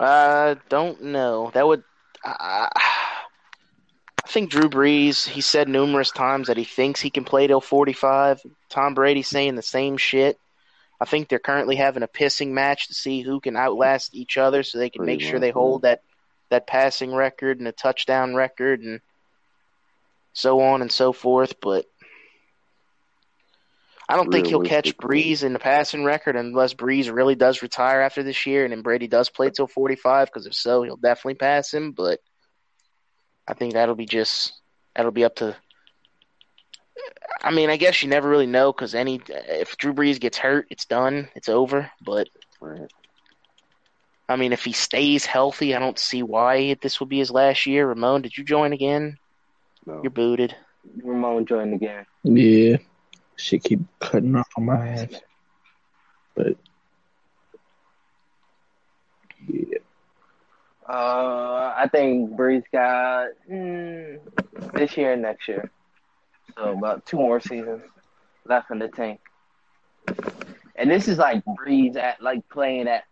I 0.00 0.56
don't 0.68 1.02
know. 1.02 1.50
That 1.52 1.66
would. 1.66 1.82
Uh, 2.24 2.68
I 2.74 4.30
think 4.30 4.50
Drew 4.50 4.68
Brees. 4.68 5.26
He 5.26 5.40
said 5.40 5.68
numerous 5.68 6.10
times 6.10 6.48
that 6.48 6.56
he 6.56 6.64
thinks 6.64 7.00
he 7.00 7.10
can 7.10 7.24
play 7.24 7.46
till 7.46 7.60
forty-five. 7.60 8.40
Tom 8.68 8.94
Brady 8.94 9.22
saying 9.22 9.54
the 9.54 9.62
same 9.62 9.96
shit. 9.96 10.38
I 11.00 11.04
think 11.04 11.28
they're 11.28 11.38
currently 11.38 11.76
having 11.76 12.02
a 12.02 12.08
pissing 12.08 12.50
match 12.50 12.88
to 12.88 12.94
see 12.94 13.22
who 13.22 13.40
can 13.40 13.56
outlast 13.56 14.14
each 14.14 14.36
other, 14.36 14.62
so 14.62 14.78
they 14.78 14.90
can 14.90 15.04
Pretty 15.04 15.18
make 15.18 15.28
sure 15.28 15.38
they 15.38 15.48
yeah. 15.48 15.52
hold 15.52 15.82
that 15.82 16.02
that 16.50 16.66
passing 16.66 17.14
record 17.14 17.58
and 17.58 17.68
a 17.68 17.72
touchdown 17.72 18.34
record 18.34 18.80
and 18.80 19.00
so 20.32 20.60
on 20.60 20.80
and 20.80 20.90
so 20.90 21.12
forth. 21.12 21.60
But 21.60 21.84
I 24.08 24.16
don't 24.16 24.32
think 24.32 24.46
he'll 24.46 24.62
catch 24.62 24.86
Realistically. 24.86 25.22
Brees 25.22 25.42
in 25.42 25.52
the 25.52 25.58
passing 25.58 26.04
record 26.04 26.34
unless 26.36 26.72
Brees 26.72 27.12
really 27.12 27.34
does 27.34 27.60
retire 27.60 28.00
after 28.00 28.22
this 28.22 28.46
year 28.46 28.64
and 28.64 28.72
then 28.72 28.82
Brady 28.82 29.06
does 29.06 29.28
play 29.28 29.50
till 29.50 29.66
45 29.66 30.28
because 30.28 30.46
if 30.46 30.54
so, 30.54 30.82
he'll 30.82 30.96
definitely 30.96 31.34
pass 31.34 31.72
him. 31.72 31.92
But 31.92 32.20
I 33.46 33.54
think 33.54 33.74
that'll 33.74 33.94
be 33.94 34.06
just 34.06 34.54
that'll 34.96 35.12
be 35.12 35.24
up 35.24 35.36
to. 35.36 35.56
I 37.42 37.50
mean, 37.50 37.70
I 37.70 37.76
guess 37.76 38.02
you 38.02 38.08
never 38.08 38.28
really 38.28 38.46
know 38.46 38.72
because 38.72 38.94
any 38.94 39.20
if 39.28 39.76
Drew 39.76 39.92
Brees 39.92 40.18
gets 40.18 40.38
hurt, 40.38 40.66
it's 40.70 40.86
done, 40.86 41.28
it's 41.34 41.48
over. 41.48 41.90
But 42.00 42.28
Right. 42.60 42.90
I 44.28 44.36
mean, 44.36 44.52
if 44.52 44.64
he 44.64 44.72
stays 44.72 45.24
healthy, 45.24 45.74
I 45.74 45.78
don't 45.78 45.98
see 45.98 46.22
why 46.22 46.76
this 46.82 47.00
would 47.00 47.08
be 47.08 47.18
his 47.18 47.30
last 47.30 47.64
year. 47.66 47.86
Ramon, 47.86 48.22
did 48.22 48.36
you 48.36 48.44
join 48.44 48.72
again? 48.72 49.16
No. 49.86 50.00
You're 50.02 50.10
booted. 50.10 50.54
Ramon 51.02 51.46
joined 51.46 51.74
again. 51.74 52.04
Yeah. 52.24 52.76
Shit 53.38 53.62
keep 53.64 53.80
cutting 54.00 54.34
off 54.36 54.48
on 54.56 54.64
my 54.66 54.88
ass. 54.88 55.14
But 56.34 56.56
yeah, 59.48 59.78
Uh, 60.88 61.72
I 61.76 61.88
think 61.92 62.30
Brees 62.32 62.64
got 62.72 63.28
mm, 63.50 64.18
this 64.74 64.96
year 64.96 65.12
and 65.12 65.22
next 65.22 65.46
year. 65.48 65.70
So 66.56 66.72
about 66.76 67.06
two 67.06 67.18
more 67.18 67.40
seasons 67.40 67.82
left 68.44 68.70
in 68.70 68.78
the 68.80 68.88
tank. 68.88 69.20
And 70.74 70.90
this 70.90 71.06
is 71.08 71.18
like 71.18 71.44
Breeze 71.44 71.96
at 71.96 72.20
like 72.20 72.48
playing 72.48 72.88
at 72.88 73.04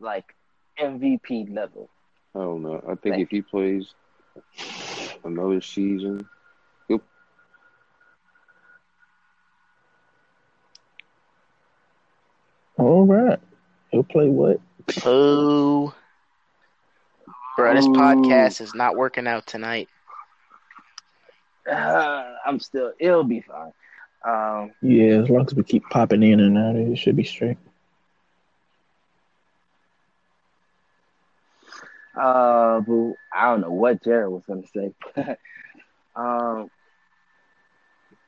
like 0.00 0.34
MVP 0.80 1.54
level. 1.54 1.88
I 2.34 2.38
don't 2.40 2.62
know. 2.62 2.82
I 2.88 2.94
think 2.94 3.14
Like- 3.16 3.20
if 3.22 3.30
he 3.30 3.42
plays 3.42 3.92
another 5.24 5.60
season, 5.60 6.26
all 12.78 13.06
right. 13.06 13.38
He'll 13.90 14.02
play 14.04 14.28
what? 14.28 14.60
Boo. 15.02 15.92
Bro, 17.56 17.74
this 17.74 17.86
Ooh. 17.86 17.92
podcast 17.92 18.60
is 18.60 18.74
not 18.74 18.96
working 18.96 19.26
out 19.26 19.46
tonight. 19.46 19.88
Uh, 21.70 22.34
I'm 22.44 22.60
still. 22.60 22.92
It'll 22.98 23.24
be 23.24 23.40
fine. 23.40 23.72
Um, 24.26 24.72
Yeah, 24.82 25.22
as 25.22 25.30
long 25.30 25.46
as 25.46 25.54
we 25.54 25.62
keep 25.62 25.84
popping 25.90 26.22
in 26.22 26.40
and 26.40 26.58
out, 26.58 26.76
it 26.76 26.98
should 26.98 27.16
be 27.16 27.24
straight. 27.24 27.58
Uh, 32.16 32.80
but 32.80 33.12
I 33.34 33.50
don't 33.50 33.60
know 33.60 33.72
what 33.72 34.02
Jared 34.02 34.30
was 34.30 34.44
gonna 34.46 34.66
say. 34.74 34.92
um, 36.16 36.70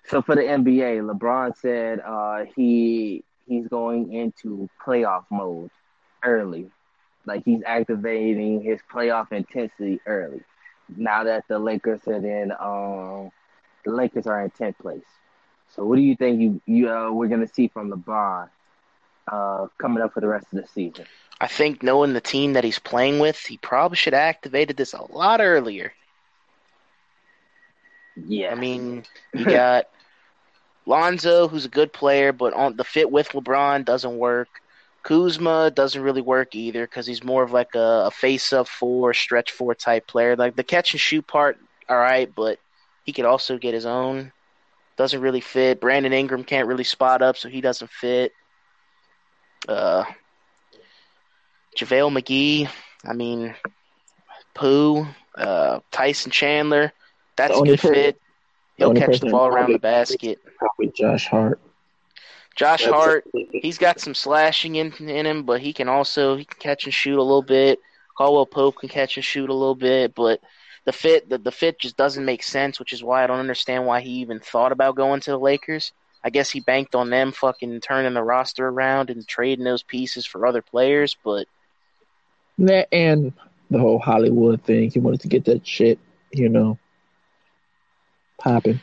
so 0.05 0.23
for 0.23 0.35
the 0.35 0.43
NBA, 0.43 1.01
LeBron 1.01 1.57
said 1.57 2.01
uh, 2.01 2.45
he 2.55 3.25
he's 3.49 3.67
going 3.69 4.13
into 4.13 4.69
playoff 4.85 5.25
mode 5.31 5.71
early, 6.23 6.71
like 7.27 7.45
he's 7.45 7.63
activating 7.67 8.63
his 8.63 8.81
playoff 8.93 9.33
intensity 9.33 10.01
early. 10.07 10.41
Now 10.97 11.25
that 11.25 11.45
the 11.49 11.59
Lakers 11.59 12.01
are 12.07 12.15
in, 12.15 12.53
um, 12.53 13.31
the 13.85 13.93
Lakers 13.93 14.27
are 14.27 14.43
in 14.43 14.51
tenth 14.51 14.79
place. 14.79 15.03
So 15.75 15.85
what 15.85 15.97
do 15.97 16.03
you 16.03 16.17
think 16.17 16.41
you 16.41 16.61
you 16.67 16.91
uh, 16.91 17.11
we're 17.11 17.29
gonna 17.29 17.49
see 17.49 17.69
from 17.69 17.91
LeBron 17.91 18.49
uh, 19.31 19.67
coming 19.79 20.03
up 20.03 20.15
for 20.15 20.21
the 20.21 20.29
rest 20.29 20.47
of 20.53 20.63
the 20.63 20.69
season? 20.69 21.07
I 21.41 21.47
think 21.47 21.83
knowing 21.83 22.15
the 22.15 22.21
team 22.21 22.55
that 22.55 22.65
he's 22.65 22.79
playing 22.79 23.19
with, 23.19 23.39
he 23.39 23.59
probably 23.59 23.97
should 23.97 24.13
have 24.13 24.23
activated 24.23 24.77
this 24.77 24.93
a 24.93 25.03
lot 25.13 25.41
earlier. 25.41 25.93
Yeah, 28.27 28.51
I 28.51 28.57
mean, 28.57 29.05
you 29.35 29.45
got 29.45 29.89
Lonzo, 30.89 31.49
who's 31.49 31.67
a 31.67 31.69
good 31.69 31.93
player, 31.93 32.33
but 32.33 32.55
on 32.55 32.77
the 32.77 32.85
fit 32.85 33.11
with 33.11 33.29
LeBron 33.29 33.85
doesn't 33.85 34.19
work. 34.19 34.49
Kuzma 35.03 35.71
doesn't 35.71 36.03
really 36.03 36.23
work 36.23 36.55
either 36.55 36.85
because 36.85 37.07
he's 37.07 37.23
more 37.23 37.43
of 37.43 37.53
like 37.53 37.75
a, 37.75 38.07
a 38.07 38.11
face-up 38.11 38.67
four, 38.67 39.15
stretch 39.15 39.53
four 39.53 39.75
type 39.75 40.07
player. 40.07 40.35
Like 40.35 40.57
the 40.57 40.65
catch 40.65 40.93
and 40.93 41.01
shoot 41.01 41.27
part, 41.27 41.59
all 41.89 41.97
right, 41.97 42.35
but 42.35 42.59
he 43.05 43.13
could 43.13 43.27
also 43.27 43.59
get 43.59 43.75
his 43.75 43.87
own. 43.87 44.33
Doesn't 44.97 45.21
really 45.21 45.41
fit. 45.41 45.81
Brandon 45.81 46.13
Ingram 46.13 46.43
can't 46.43 46.67
really 46.67 46.85
spot 46.85 47.23
up, 47.23 47.37
so 47.37 47.49
he 47.49 47.61
doesn't 47.61 47.91
fit. 47.91 48.33
Uh, 49.69 50.05
JaVale 51.77 52.19
McGee, 52.19 52.69
I 53.05 53.13
mean, 53.13 53.55
Pooh, 54.55 55.07
uh, 55.37 55.81
Tyson 55.91 56.33
Chandler, 56.33 56.93
that's 57.37 57.57
a 57.57 57.63
good 57.63 57.81
fit. 57.81 58.21
He'll 58.79 58.89
only 58.89 59.01
catch 59.01 59.21
the 59.21 59.31
ball 59.31 59.49
around 59.49 59.73
the 59.73 59.79
basket. 59.79 60.39
Probably 60.57 60.93
Josh 60.95 61.27
Hart. 61.27 61.61
Josh 62.55 62.85
That's 62.85 62.95
Hart, 62.95 63.27
he's 63.53 63.79
got 63.79 64.01
some 64.01 64.15
slashing 64.15 64.77
in, 64.77 64.93
in 64.95 65.27
him, 65.27 65.43
but 65.45 65.61
he 65.61 65.73
can 65.73 65.89
also 65.89 66.37
he 66.37 66.45
can 66.45 66.59
catch 66.59 66.85
and 66.85 66.95
shoot 66.95 67.19
a 67.19 67.23
little 67.23 67.43
bit. 67.43 67.81
Caldwell 68.17 68.47
Pope 68.47 68.79
can 68.79 68.89
catch 68.89 69.17
and 69.17 69.25
shoot 69.25 69.51
a 69.51 69.55
little 69.55 69.77
bit, 69.77 70.15
but 70.15 70.41
the 70.85 70.93
fit 70.93 71.29
the, 71.29 71.39
the 71.39 71.53
fit 71.53 71.79
just 71.79 71.97
doesn't 71.97 72.25
make 72.25 72.43
sense, 72.43 72.79
which 72.79 72.93
is 72.93 73.03
why 73.03 73.23
I 73.23 73.27
don't 73.27 73.39
understand 73.39 73.87
why 73.87 74.01
he 74.01 74.11
even 74.11 74.41
thought 74.41 74.73
about 74.73 74.97
going 74.97 75.21
to 75.21 75.31
the 75.33 75.39
Lakers. 75.39 75.93
I 76.25 76.31
guess 76.31 76.51
he 76.51 76.61
banked 76.61 76.95
on 76.95 77.11
them 77.11 77.31
fucking 77.31 77.81
turning 77.81 78.15
the 78.15 78.23
roster 78.23 78.67
around 78.67 79.11
and 79.11 79.27
trading 79.27 79.65
those 79.65 79.85
pieces 79.85 80.27
for 80.27 80.47
other 80.47 80.63
players, 80.63 81.17
but 81.23 81.47
That 82.59 82.89
and 82.93 83.33
the 83.71 83.79
whole 83.79 83.99
Hollywood 83.99 84.63
thing. 84.63 84.91
He 84.91 84.99
wanted 84.99 85.21
to 85.21 85.29
get 85.29 85.45
that 85.45 85.67
shit, 85.67 85.99
you 86.33 86.49
know, 86.49 86.79
popping. 88.39 88.81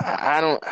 I 0.00 0.38
I 0.38 0.40
don't. 0.40 0.62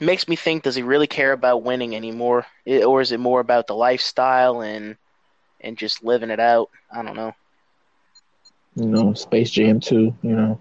Makes 0.00 0.28
me 0.28 0.36
think: 0.36 0.62
Does 0.64 0.74
he 0.76 0.82
really 0.82 1.06
care 1.06 1.32
about 1.32 1.62
winning 1.62 1.94
anymore, 1.94 2.46
I- 2.66 2.82
or 2.82 3.00
is 3.00 3.12
it 3.12 3.20
more 3.20 3.40
about 3.40 3.66
the 3.66 3.74
lifestyle 3.74 4.60
and 4.62 4.96
and 5.60 5.76
just 5.78 6.02
living 6.04 6.30
it 6.30 6.40
out? 6.40 6.70
I 6.90 7.02
don't 7.02 7.16
know. 7.16 7.34
You 8.76 8.86
know, 8.86 9.12
Space 9.14 9.50
Jam 9.50 9.80
2, 9.80 10.14
you 10.22 10.34
know. 10.36 10.58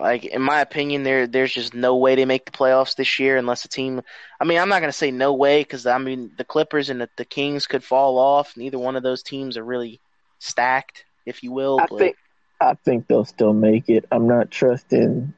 Like 0.00 0.24
in 0.24 0.42
my 0.42 0.60
opinion, 0.60 1.02
there 1.04 1.26
there's 1.26 1.52
just 1.52 1.74
no 1.74 1.96
way 1.96 2.14
they 2.14 2.24
make 2.24 2.44
the 2.44 2.52
playoffs 2.52 2.94
this 2.96 3.18
year 3.18 3.36
unless 3.36 3.64
a 3.64 3.68
team. 3.68 4.00
I 4.40 4.44
mean, 4.44 4.58
I'm 4.58 4.68
not 4.68 4.80
gonna 4.80 4.92
say 4.92 5.10
no 5.10 5.34
way 5.34 5.60
because 5.62 5.86
I 5.86 5.98
mean 5.98 6.32
the 6.36 6.44
Clippers 6.44 6.90
and 6.90 7.00
the, 7.00 7.08
the 7.16 7.24
Kings 7.24 7.66
could 7.66 7.84
fall 7.84 8.18
off. 8.18 8.56
Neither 8.56 8.78
one 8.78 8.96
of 8.96 9.02
those 9.02 9.22
teams 9.22 9.56
are 9.56 9.64
really 9.64 10.00
stacked, 10.38 11.04
if 11.26 11.42
you 11.42 11.52
will. 11.52 11.80
I 11.80 11.86
but 11.88 11.98
think 11.98 12.16
I 12.60 12.74
think 12.74 13.06
they'll 13.06 13.24
still 13.24 13.52
make 13.52 13.88
it. 13.88 14.04
I'm 14.10 14.26
not 14.26 14.50
trusting 14.50 15.32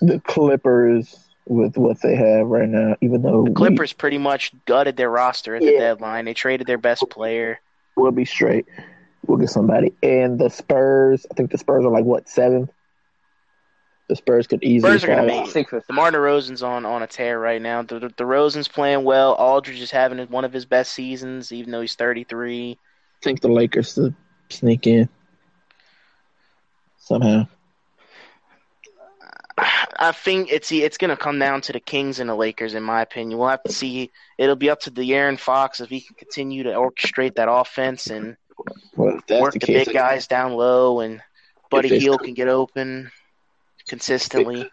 the 0.00 0.20
Clippers 0.20 1.18
with 1.46 1.76
what 1.76 2.00
they 2.00 2.16
have 2.16 2.46
right 2.46 2.68
now, 2.68 2.96
even 3.00 3.22
though 3.22 3.44
the 3.44 3.52
Clippers 3.52 3.92
pretty 3.92 4.18
much 4.18 4.52
gutted 4.66 4.96
their 4.96 5.10
roster 5.10 5.56
at 5.56 5.62
the 5.62 5.72
deadline. 5.72 6.24
They 6.24 6.34
traded 6.34 6.66
their 6.66 6.78
best 6.78 7.04
player. 7.10 7.60
we, 7.96 8.02
will 8.02 8.12
be 8.12 8.24
straight. 8.24 8.66
We'll 9.26 9.38
get 9.38 9.50
somebody. 9.50 9.94
And 10.02 10.38
the 10.38 10.50
Spurs, 10.50 11.26
I 11.30 11.34
think 11.34 11.50
the 11.50 11.58
Spurs 11.58 11.84
are 11.84 11.90
like 11.90 12.04
what 12.04 12.28
seventh. 12.28 12.70
The 14.08 14.14
Spurs 14.14 14.46
could 14.46 14.62
easily. 14.62 14.92
Spurs 14.92 15.04
are 15.04 15.08
gonna 15.08 15.26
make 15.26 15.48
it. 15.48 15.50
Six 15.50 15.72
or 15.72 15.82
DeMar 15.88 16.12
DeRozan's 16.12 16.62
on 16.62 16.86
on 16.86 17.02
a 17.02 17.08
tear 17.08 17.40
right 17.40 17.60
now. 17.60 17.82
The, 17.82 17.98
the 17.98 18.08
DeRozan's 18.10 18.68
playing 18.68 19.02
well. 19.02 19.32
Aldridge 19.32 19.80
is 19.80 19.90
having 19.90 20.18
one 20.28 20.44
of 20.44 20.52
his 20.52 20.64
best 20.64 20.92
seasons, 20.92 21.50
even 21.50 21.72
though 21.72 21.80
he's 21.80 21.96
33. 21.96 22.78
I 22.80 23.24
think 23.24 23.40
the 23.40 23.48
Lakers 23.48 23.94
to 23.96 24.14
sneak 24.48 24.86
in 24.86 25.08
somehow. 27.06 27.46
I 29.98 30.12
think 30.12 30.52
it's 30.52 30.70
it's 30.70 30.98
going 30.98 31.10
to 31.10 31.16
come 31.16 31.38
down 31.38 31.62
to 31.62 31.72
the 31.72 31.80
Kings 31.80 32.20
and 32.20 32.28
the 32.28 32.34
Lakers, 32.34 32.74
in 32.74 32.82
my 32.82 33.00
opinion. 33.00 33.38
We'll 33.38 33.48
have 33.48 33.62
to 33.62 33.72
see. 33.72 34.10
It'll 34.36 34.56
be 34.56 34.68
up 34.68 34.80
to 34.80 34.90
De'Aaron 34.90 35.38
Fox 35.38 35.80
if 35.80 35.88
he 35.88 36.02
can 36.02 36.14
continue 36.16 36.64
to 36.64 36.70
orchestrate 36.70 37.36
that 37.36 37.50
offense 37.50 38.08
and 38.08 38.36
Well, 38.96 39.18
work 39.30 39.54
the, 39.54 39.60
the, 39.60 39.66
case, 39.66 39.86
big 39.86 39.94
guys 39.94 40.26
down 40.26 40.52
low, 40.52 41.00
and 41.00 41.22
Buddy 41.70 41.98
Hield 41.98 42.22
can 42.22 42.34
get 42.34 42.48
open 42.48 43.10
consistently. 43.88 44.60
If 44.60 44.70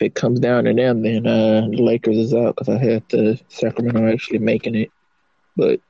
it 0.00 0.14
comes 0.14 0.40
down 0.40 0.64
to 0.64 0.74
them, 0.74 1.02
then 1.02 1.26
uh, 1.26 1.68
the 1.70 1.82
Lakers 1.82 2.16
is 2.16 2.34
out 2.34 2.56
because 2.56 2.68
I 2.68 2.78
had 2.78 3.04
the 3.10 3.40
Sacramento 3.48 4.10
actually 4.10 4.38
making 4.38 4.74
it, 4.74 4.90
but 5.56 5.80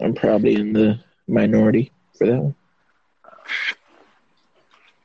I'm 0.00 0.14
probably 0.14 0.54
in 0.54 0.72
the 0.72 0.98
minority 1.28 1.92
for 2.18 2.26
that 2.26 2.40
one. 2.40 2.54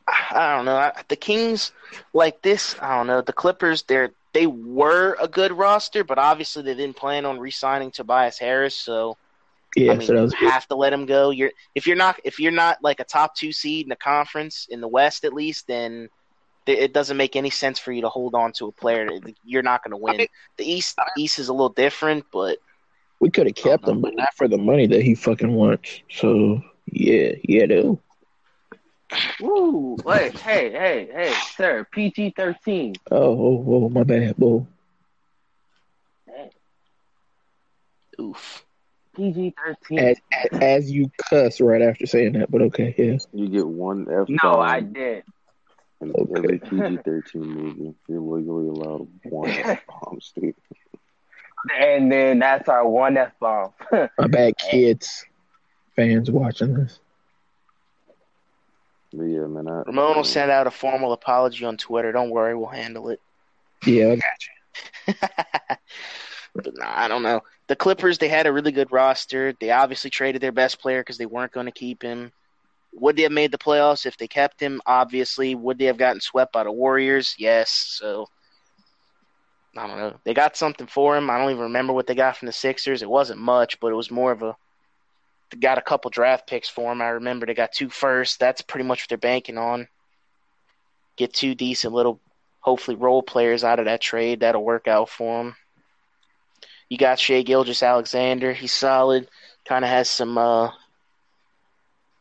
I 0.08 0.56
don't 0.56 0.66
know. 0.66 0.92
The 1.10 1.16
Kings, 1.18 1.72
like 2.14 2.42
this, 2.42 2.76
I 2.82 2.96
don't 2.98 3.08
know. 3.08 3.22
The 3.22 3.34
Clippers, 3.34 3.84
they're 3.84 4.12
they 4.34 4.48
were 4.48 5.18
a 5.20 5.28
good 5.28 5.52
roster, 5.52 6.04
but 6.04 6.18
obviously 6.20 6.62
they 6.62 6.76
didn't 6.76 6.96
plan 6.96 7.26
on 7.26 7.40
re-signing 7.40 7.92
Tobias 7.92 8.38
Harris, 8.38 8.76
so 8.76 9.18
Yeah, 9.76 9.94
I 9.94 9.96
mean, 9.98 10.08
so 10.08 10.14
you 10.14 10.30
good. 10.40 10.50
have 10.50 10.68
to 10.68 10.76
let 10.76 10.94
him 10.94 11.06
go. 11.08 11.32
You're 11.32 11.52
if 11.76 11.88
you're 11.88 11.96
not 11.98 12.20
if 12.24 12.40
you're 12.40 12.52
not 12.52 12.78
like 12.84 13.00
a 13.00 13.04
top 13.06 13.36
two 13.36 13.52
seed 13.52 13.86
in 13.86 13.90
the 13.90 13.96
conference 13.96 14.68
in 14.70 14.80
the 14.80 14.88
West 14.88 15.26
at 15.26 15.34
least, 15.34 15.68
then 15.68 16.08
th- 16.68 16.78
it 16.80 16.94
doesn't 16.94 17.18
make 17.18 17.36
any 17.36 17.50
sense 17.50 17.80
for 17.80 17.92
you 17.92 18.02
to 18.02 18.10
hold 18.10 18.36
on 18.36 18.54
to 18.54 18.68
a 18.68 18.72
player. 18.72 19.10
You're 19.44 19.64
not 19.64 19.84
going 19.84 19.92
to 19.92 19.98
win. 19.98 20.18
mean- 20.18 20.28
the 20.58 20.72
East 20.72 20.98
East 21.18 21.40
is 21.40 21.50
a 21.50 21.54
little 21.54 21.70
different, 21.70 22.26
but 22.32 22.60
We 23.20 23.30
could 23.32 23.48
have 23.48 23.56
kept 23.56 23.88
him, 23.88 24.02
but 24.02 24.16
not 24.16 24.34
for 24.36 24.48
the 24.48 24.58
money 24.58 24.88
that 24.88 25.02
he 25.02 25.16
fucking 25.16 25.52
wants. 25.54 26.02
So 26.12 26.62
yeah, 26.86 27.32
yeah, 27.44 27.66
though. 27.66 28.00
Woo! 29.40 29.96
Wait, 30.04 30.38
hey, 30.40 30.72
hey, 30.72 31.10
hey, 31.12 31.34
sir, 31.56 31.86
PG 31.92 32.34
thirteen. 32.36 32.94
Oh, 33.12 33.18
oh, 33.18 33.66
oh, 33.68 33.90
my 33.90 34.04
bad, 34.04 34.36
bull. 34.38 34.68
oof. 38.20 38.66
PG 39.16 39.54
thirteen. 39.64 40.00
As, 40.00 40.18
as 40.32 40.62
as 40.62 40.92
you 40.92 41.10
cuss 41.30 41.60
right 41.62 41.82
after 41.82 42.06
saying 42.06 42.34
that, 42.34 42.52
but 42.52 42.62
okay, 42.64 42.94
yeah. 42.98 43.18
you 43.34 43.48
get 43.48 43.68
one 43.68 44.08
F 44.10 44.28
bomb? 44.28 44.38
No, 44.44 44.60
I 44.60 44.80
did. 44.82 45.24
in 46.02 46.12
Okay. 46.12 46.34
every 46.38 46.60
PG 46.60 47.00
thirteen 47.04 47.42
movie. 47.48 47.96
You're 48.08 48.20
legally 48.22 48.68
allowed 48.68 49.08
one 49.24 49.50
F 49.50 49.82
bomb, 49.88 50.20
Steve. 50.22 50.56
And 51.80 52.12
then 52.12 52.40
that's 52.40 52.70
our 52.70 52.88
one 52.88 53.18
F 53.18 53.32
bomb. 53.40 53.72
My 53.92 54.28
bad, 54.28 54.58
kids, 54.58 55.26
fans 55.96 56.30
watching 56.30 56.76
this. 56.76 57.00
But 59.18 59.24
yeah, 59.24 59.48
man. 59.48 59.68
I, 59.68 59.82
Ramon 59.88 60.16
will 60.16 60.24
send 60.24 60.52
out 60.52 60.68
a 60.68 60.72
formal 60.72 61.12
apology 61.12 61.66
on 61.66 61.76
Twitter. 61.76 62.12
Don't 62.12 62.30
worry, 62.30 62.56
we'll 62.56 62.68
handle 62.68 63.10
it. 63.10 63.20
Yeah, 63.86 64.12
I 64.12 64.16
got 64.16 64.24
you. 64.48 65.14
but 66.56 66.76
nah, 66.76 66.94
I 66.96 67.08
don't 67.08 67.24
know. 67.24 67.42
The 67.68 67.76
Clippers, 67.76 68.20
they 68.20 68.28
had 68.28 68.46
a 68.46 68.54
really 68.54 68.72
good 68.72 68.92
roster. 68.92 69.54
They 69.60 69.72
obviously 69.72 70.12
traded 70.12 70.42
their 70.42 70.52
best 70.52 70.80
player 70.80 71.02
because 71.02 71.18
they 71.18 71.26
weren't 71.26 71.52
going 71.52 71.66
to 71.66 71.72
keep 71.72 72.04
him. 72.04 72.32
Would 72.94 73.16
they 73.16 73.24
have 73.24 73.32
made 73.32 73.52
the 73.52 73.58
playoffs 73.58 74.06
if 74.06 74.18
they 74.18 74.28
kept 74.28 74.60
him? 74.60 74.82
Obviously. 74.86 75.56
Would 75.56 75.80
they 75.80 75.86
have 75.86 75.98
gotten 75.98 76.22
swept 76.22 76.54
by 76.54 76.64
the 76.64 76.72
Warriors? 76.72 77.36
Yes. 77.38 77.72
So 77.72 78.28
I 79.76 79.88
don't 79.88 79.98
know. 79.98 80.20
They 80.24 80.34
got 80.34 80.56
something 80.56 80.88
for 80.88 81.18
him. 81.18 81.30
I 81.30 81.38
don't 81.38 81.52
even 81.52 81.64
remember 81.64 81.94
what 81.94 82.08
they 82.08 82.16
got 82.16 82.38
from 82.38 82.46
the 82.46 82.52
Sixers. 82.52 83.02
It 83.02 83.10
wasn't 83.10 83.40
much, 83.40 83.80
but 83.80 83.92
it 83.92 83.96
was 83.96 84.12
more 84.12 84.32
of 84.32 84.44
a. 84.44 84.56
Got 85.60 85.78
a 85.78 85.82
couple 85.82 86.12
draft 86.12 86.46
picks 86.48 86.68
for 86.68 86.92
him. 86.92 87.02
I 87.02 87.08
remember 87.10 87.46
they 87.46 87.54
got 87.54 87.72
two 87.72 87.90
first. 87.90 88.40
That's 88.40 88.62
pretty 88.62 88.86
much 88.86 89.04
what 89.04 89.10
they're 89.10 89.18
banking 89.18 89.58
on. 89.58 89.88
Get 91.16 91.34
two 91.34 91.56
decent 91.56 91.94
little, 91.94 92.20
hopefully 92.60 92.98
role 92.98 93.24
players 93.24 93.64
out 93.64 93.80
of 93.80 93.86
that 93.86 94.02
trade. 94.02 94.42
That'll 94.42 94.64
work 94.64 94.88
out 94.88 95.10
for 95.10 95.44
them. 95.44 95.56
You 96.90 96.98
got 96.98 97.20
Shai 97.20 97.44
Gilgeous-Alexander. 97.44 98.54
He's 98.54 98.74
solid. 98.74 99.30
Kind 99.66 99.86
of 99.86 99.90
has 99.90 100.10
some, 100.10 100.38
uh, 100.38 100.72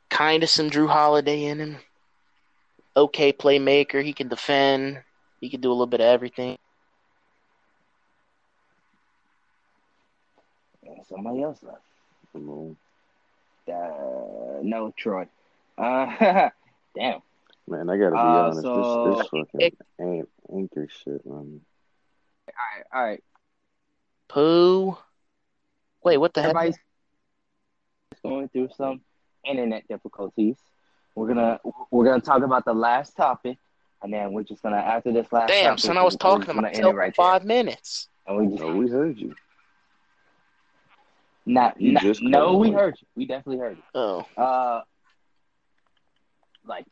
kind 0.08 0.42
of 0.42 0.48
some 0.48 0.70
Jrue 0.70 0.88
Holiday 0.88 1.44
in 1.44 1.58
him. 1.58 1.76
Okay 2.96 3.32
playmaker. 3.32 4.02
He 4.04 4.12
can 4.12 4.28
defend. 4.28 5.02
He 5.40 5.50
can 5.50 5.60
do 5.60 5.70
a 5.70 5.72
little 5.72 5.86
bit 5.86 6.00
of 6.00 6.06
everything. 6.06 6.58
Somebody 11.08 11.42
else 11.42 11.62
left. 11.62 11.82
You 13.66 13.72
know, 13.74 14.56
Uh, 14.58 14.62
no, 14.62 14.94
Troy. 14.96 15.26
Uh, 15.78 16.50
damn. 16.94 17.20
man, 17.68 17.90
I 17.90 17.96
gotta 17.98 18.10
be 18.12 18.16
Uh, 18.16 18.20
honest. 18.20 18.62
so- 18.62 19.04
this 19.06 19.18
this 19.18 19.28
fucking 19.28 19.76
an- 19.98 20.26
anchor 20.52 20.88
shit, 20.88 21.24
man. 21.26 21.60
All 22.48 22.54
right, 22.76 22.84
all 22.94 23.04
right. 23.04 23.24
Pooh. 24.28 24.96
Wait, 26.02 26.18
what 26.18 26.32
the 26.34 26.40
heck? 26.42 26.50
Everybody's 26.50 26.78
going 28.22 28.48
through 28.48 28.68
some 28.76 29.00
internet 29.44 29.86
difficulties. 29.88 30.56
We're 31.14 31.28
gonna 31.28 31.60
we're 31.90 32.04
gonna 32.04 32.20
talk 32.20 32.42
about 32.42 32.64
the 32.64 32.72
last 32.74 33.16
topic, 33.16 33.58
and 34.02 34.12
then 34.12 34.32
we're 34.32 34.42
just 34.44 34.62
gonna 34.62 34.76
after 34.76 35.12
this 35.12 35.32
last. 35.32 35.48
Damn, 35.48 35.70
topic, 35.70 35.80
son, 35.80 35.98
I 35.98 36.02
was 36.02 36.16
talking 36.16 36.44
just 36.44 36.56
to 36.56 36.62
myself 36.62 36.92
it 36.94 36.96
right 36.96 37.14
five 37.16 37.42
there. 37.42 37.48
minutes. 37.48 38.08
And 38.26 38.36
we 38.38 38.46
just 38.48 38.62
Oh, 38.62 38.74
we 38.76 38.88
heard 38.88 39.18
you. 39.18 39.34
Not, 41.46 41.80
You 41.80 41.92
not 41.92 42.02
just 42.02 42.20
no, 42.22 42.56
we 42.56 42.70
heard 42.72 42.96
you. 43.00 43.06
We 43.16 43.24
definitely 43.26 43.58
heard 43.58 43.76
you. 43.76 43.82
Oh, 43.94 44.26
Uh, 44.36 44.82
like 46.66 46.84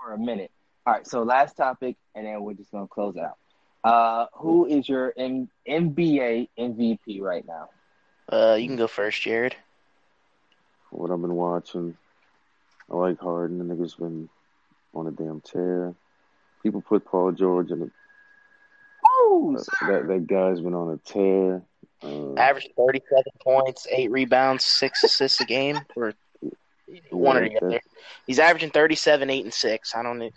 for 0.00 0.12
a 0.12 0.18
minute. 0.18 0.50
All 0.86 0.94
right, 0.94 1.06
so 1.06 1.22
last 1.22 1.56
topic, 1.56 1.96
and 2.14 2.26
then 2.26 2.40
we're 2.40 2.54
just 2.54 2.70
gonna 2.70 2.86
close 2.86 3.16
it 3.16 3.22
out. 3.22 3.36
Uh, 3.84 4.26
who 4.34 4.66
is 4.66 4.88
your 4.88 5.12
M- 5.16 5.50
NBA 5.68 6.48
MVP 6.58 7.20
right 7.20 7.44
now? 7.46 7.68
uh, 8.32 8.56
you 8.58 8.66
can 8.66 8.76
go 8.76 8.86
first, 8.86 9.20
Jared. 9.22 9.56
What 10.90 11.10
I've 11.10 11.20
been 11.20 11.34
watching, 11.34 11.96
I 12.90 12.96
like 12.96 13.18
Harden. 13.20 13.58
The 13.58 13.64
nigga's 13.74 13.94
been 13.94 14.28
on 14.94 15.06
a 15.06 15.10
damn 15.10 15.40
tear. 15.42 15.94
People 16.62 16.80
put 16.80 17.04
Paul 17.04 17.32
George 17.32 17.70
in 17.70 17.82
a 17.82 17.90
Oh, 19.04 19.56
that 19.88 20.06
that 20.08 20.26
guy's 20.26 20.60
been 20.60 20.74
on 20.74 20.92
a 20.92 20.96
tear. 20.98 21.62
Uh, 22.02 22.34
Average 22.34 22.70
37 22.76 23.22
points, 23.42 23.86
eight 23.90 24.10
rebounds, 24.10 24.64
six 24.64 25.02
assists 25.02 25.40
a 25.40 25.44
game, 25.44 25.80
or 25.96 26.14
one 27.10 27.36
or 27.36 27.48
the 27.48 27.56
other. 27.56 27.80
He's 28.26 28.38
averaging 28.38 28.70
37, 28.70 29.30
eight 29.30 29.44
and 29.44 29.52
six. 29.54 29.94
I 29.94 30.02
don't 30.02 30.18
know. 30.18 30.30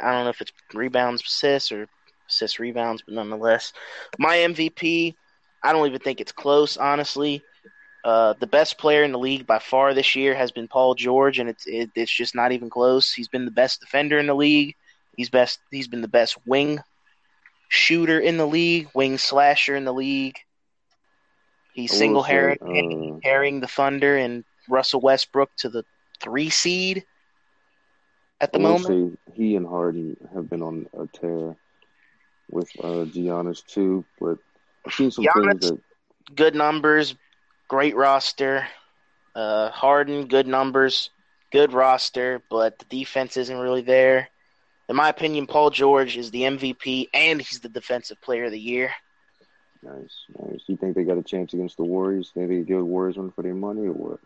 I 0.00 0.12
don't 0.12 0.24
know 0.24 0.30
if 0.30 0.40
it's 0.40 0.52
rebounds, 0.74 1.22
assists, 1.22 1.72
or 1.72 1.88
assists, 2.28 2.58
rebounds, 2.58 3.02
but 3.02 3.14
nonetheless, 3.14 3.72
my 4.18 4.36
MVP. 4.36 5.14
I 5.60 5.72
don't 5.72 5.88
even 5.88 5.98
think 5.98 6.20
it's 6.20 6.30
close, 6.30 6.76
honestly. 6.76 7.42
Uh, 8.04 8.34
the 8.38 8.46
best 8.46 8.78
player 8.78 9.02
in 9.02 9.10
the 9.10 9.18
league 9.18 9.44
by 9.44 9.58
far 9.58 9.92
this 9.92 10.14
year 10.14 10.34
has 10.34 10.52
been 10.52 10.68
Paul 10.68 10.94
George, 10.94 11.40
and 11.40 11.48
it's 11.48 11.66
it, 11.66 11.90
it's 11.94 12.14
just 12.14 12.34
not 12.34 12.52
even 12.52 12.70
close. 12.70 13.12
He's 13.12 13.28
been 13.28 13.44
the 13.44 13.50
best 13.50 13.80
defender 13.80 14.18
in 14.18 14.26
the 14.26 14.34
league. 14.34 14.76
He's 15.16 15.30
best. 15.30 15.58
He's 15.70 15.88
been 15.88 16.00
the 16.00 16.08
best 16.08 16.36
wing 16.46 16.80
shooter 17.68 18.18
in 18.18 18.36
the 18.36 18.46
league, 18.46 18.88
wing 18.94 19.18
slasher 19.18 19.76
in 19.76 19.84
the 19.84 19.92
league. 19.92 20.38
He's 21.72 21.96
single 21.96 22.24
carrying 22.24 23.56
uh, 23.56 23.60
the 23.60 23.68
Thunder 23.68 24.16
and 24.16 24.44
Russell 24.68 25.00
Westbrook 25.00 25.50
to 25.58 25.68
the 25.68 25.84
three 26.20 26.50
seed 26.50 27.04
at 28.40 28.52
the 28.52 28.58
moment. 28.58 29.18
he 29.34 29.56
and 29.56 29.66
Harden 29.66 30.16
have 30.34 30.48
been 30.48 30.62
on 30.62 30.86
a 30.98 31.06
tear 31.06 31.56
with 32.50 32.68
uh, 32.80 33.04
Giannis 33.04 33.64
too, 33.66 34.04
but 34.20 34.38
I've 34.86 34.94
seen 34.94 35.10
some 35.10 35.24
Giannis- 35.24 35.60
things 35.60 35.70
that 35.70 35.80
Good 36.34 36.54
numbers, 36.54 37.14
great 37.68 37.96
roster. 37.96 38.66
Uh, 39.34 39.70
Harden, 39.70 40.26
good 40.26 40.46
numbers, 40.46 41.10
good 41.50 41.72
roster, 41.72 42.42
but 42.50 42.78
the 42.78 42.84
defense 42.84 43.36
isn't 43.38 43.56
really 43.56 43.80
there. 43.80 44.28
In 44.88 44.96
my 44.96 45.08
opinion, 45.08 45.46
Paul 45.46 45.70
George 45.70 46.16
is 46.16 46.30
the 46.30 46.42
MVP 46.42 47.08
and 47.14 47.40
he's 47.40 47.60
the 47.60 47.68
defensive 47.68 48.20
player 48.20 48.44
of 48.44 48.52
the 48.52 48.60
year. 48.60 48.90
Nice, 49.82 50.26
nice. 50.38 50.62
You 50.66 50.76
think 50.76 50.94
they 50.94 51.04
got 51.04 51.18
a 51.18 51.22
chance 51.22 51.52
against 51.54 51.76
the 51.76 51.84
Warriors? 51.84 52.30
Think 52.34 52.48
they 52.48 52.56
give 52.62 52.78
the 52.78 52.84
Warriors 52.84 53.16
one 53.16 53.30
for 53.30 53.42
their 53.42 53.54
money 53.54 53.82
or 53.82 53.92
what? 53.92 54.20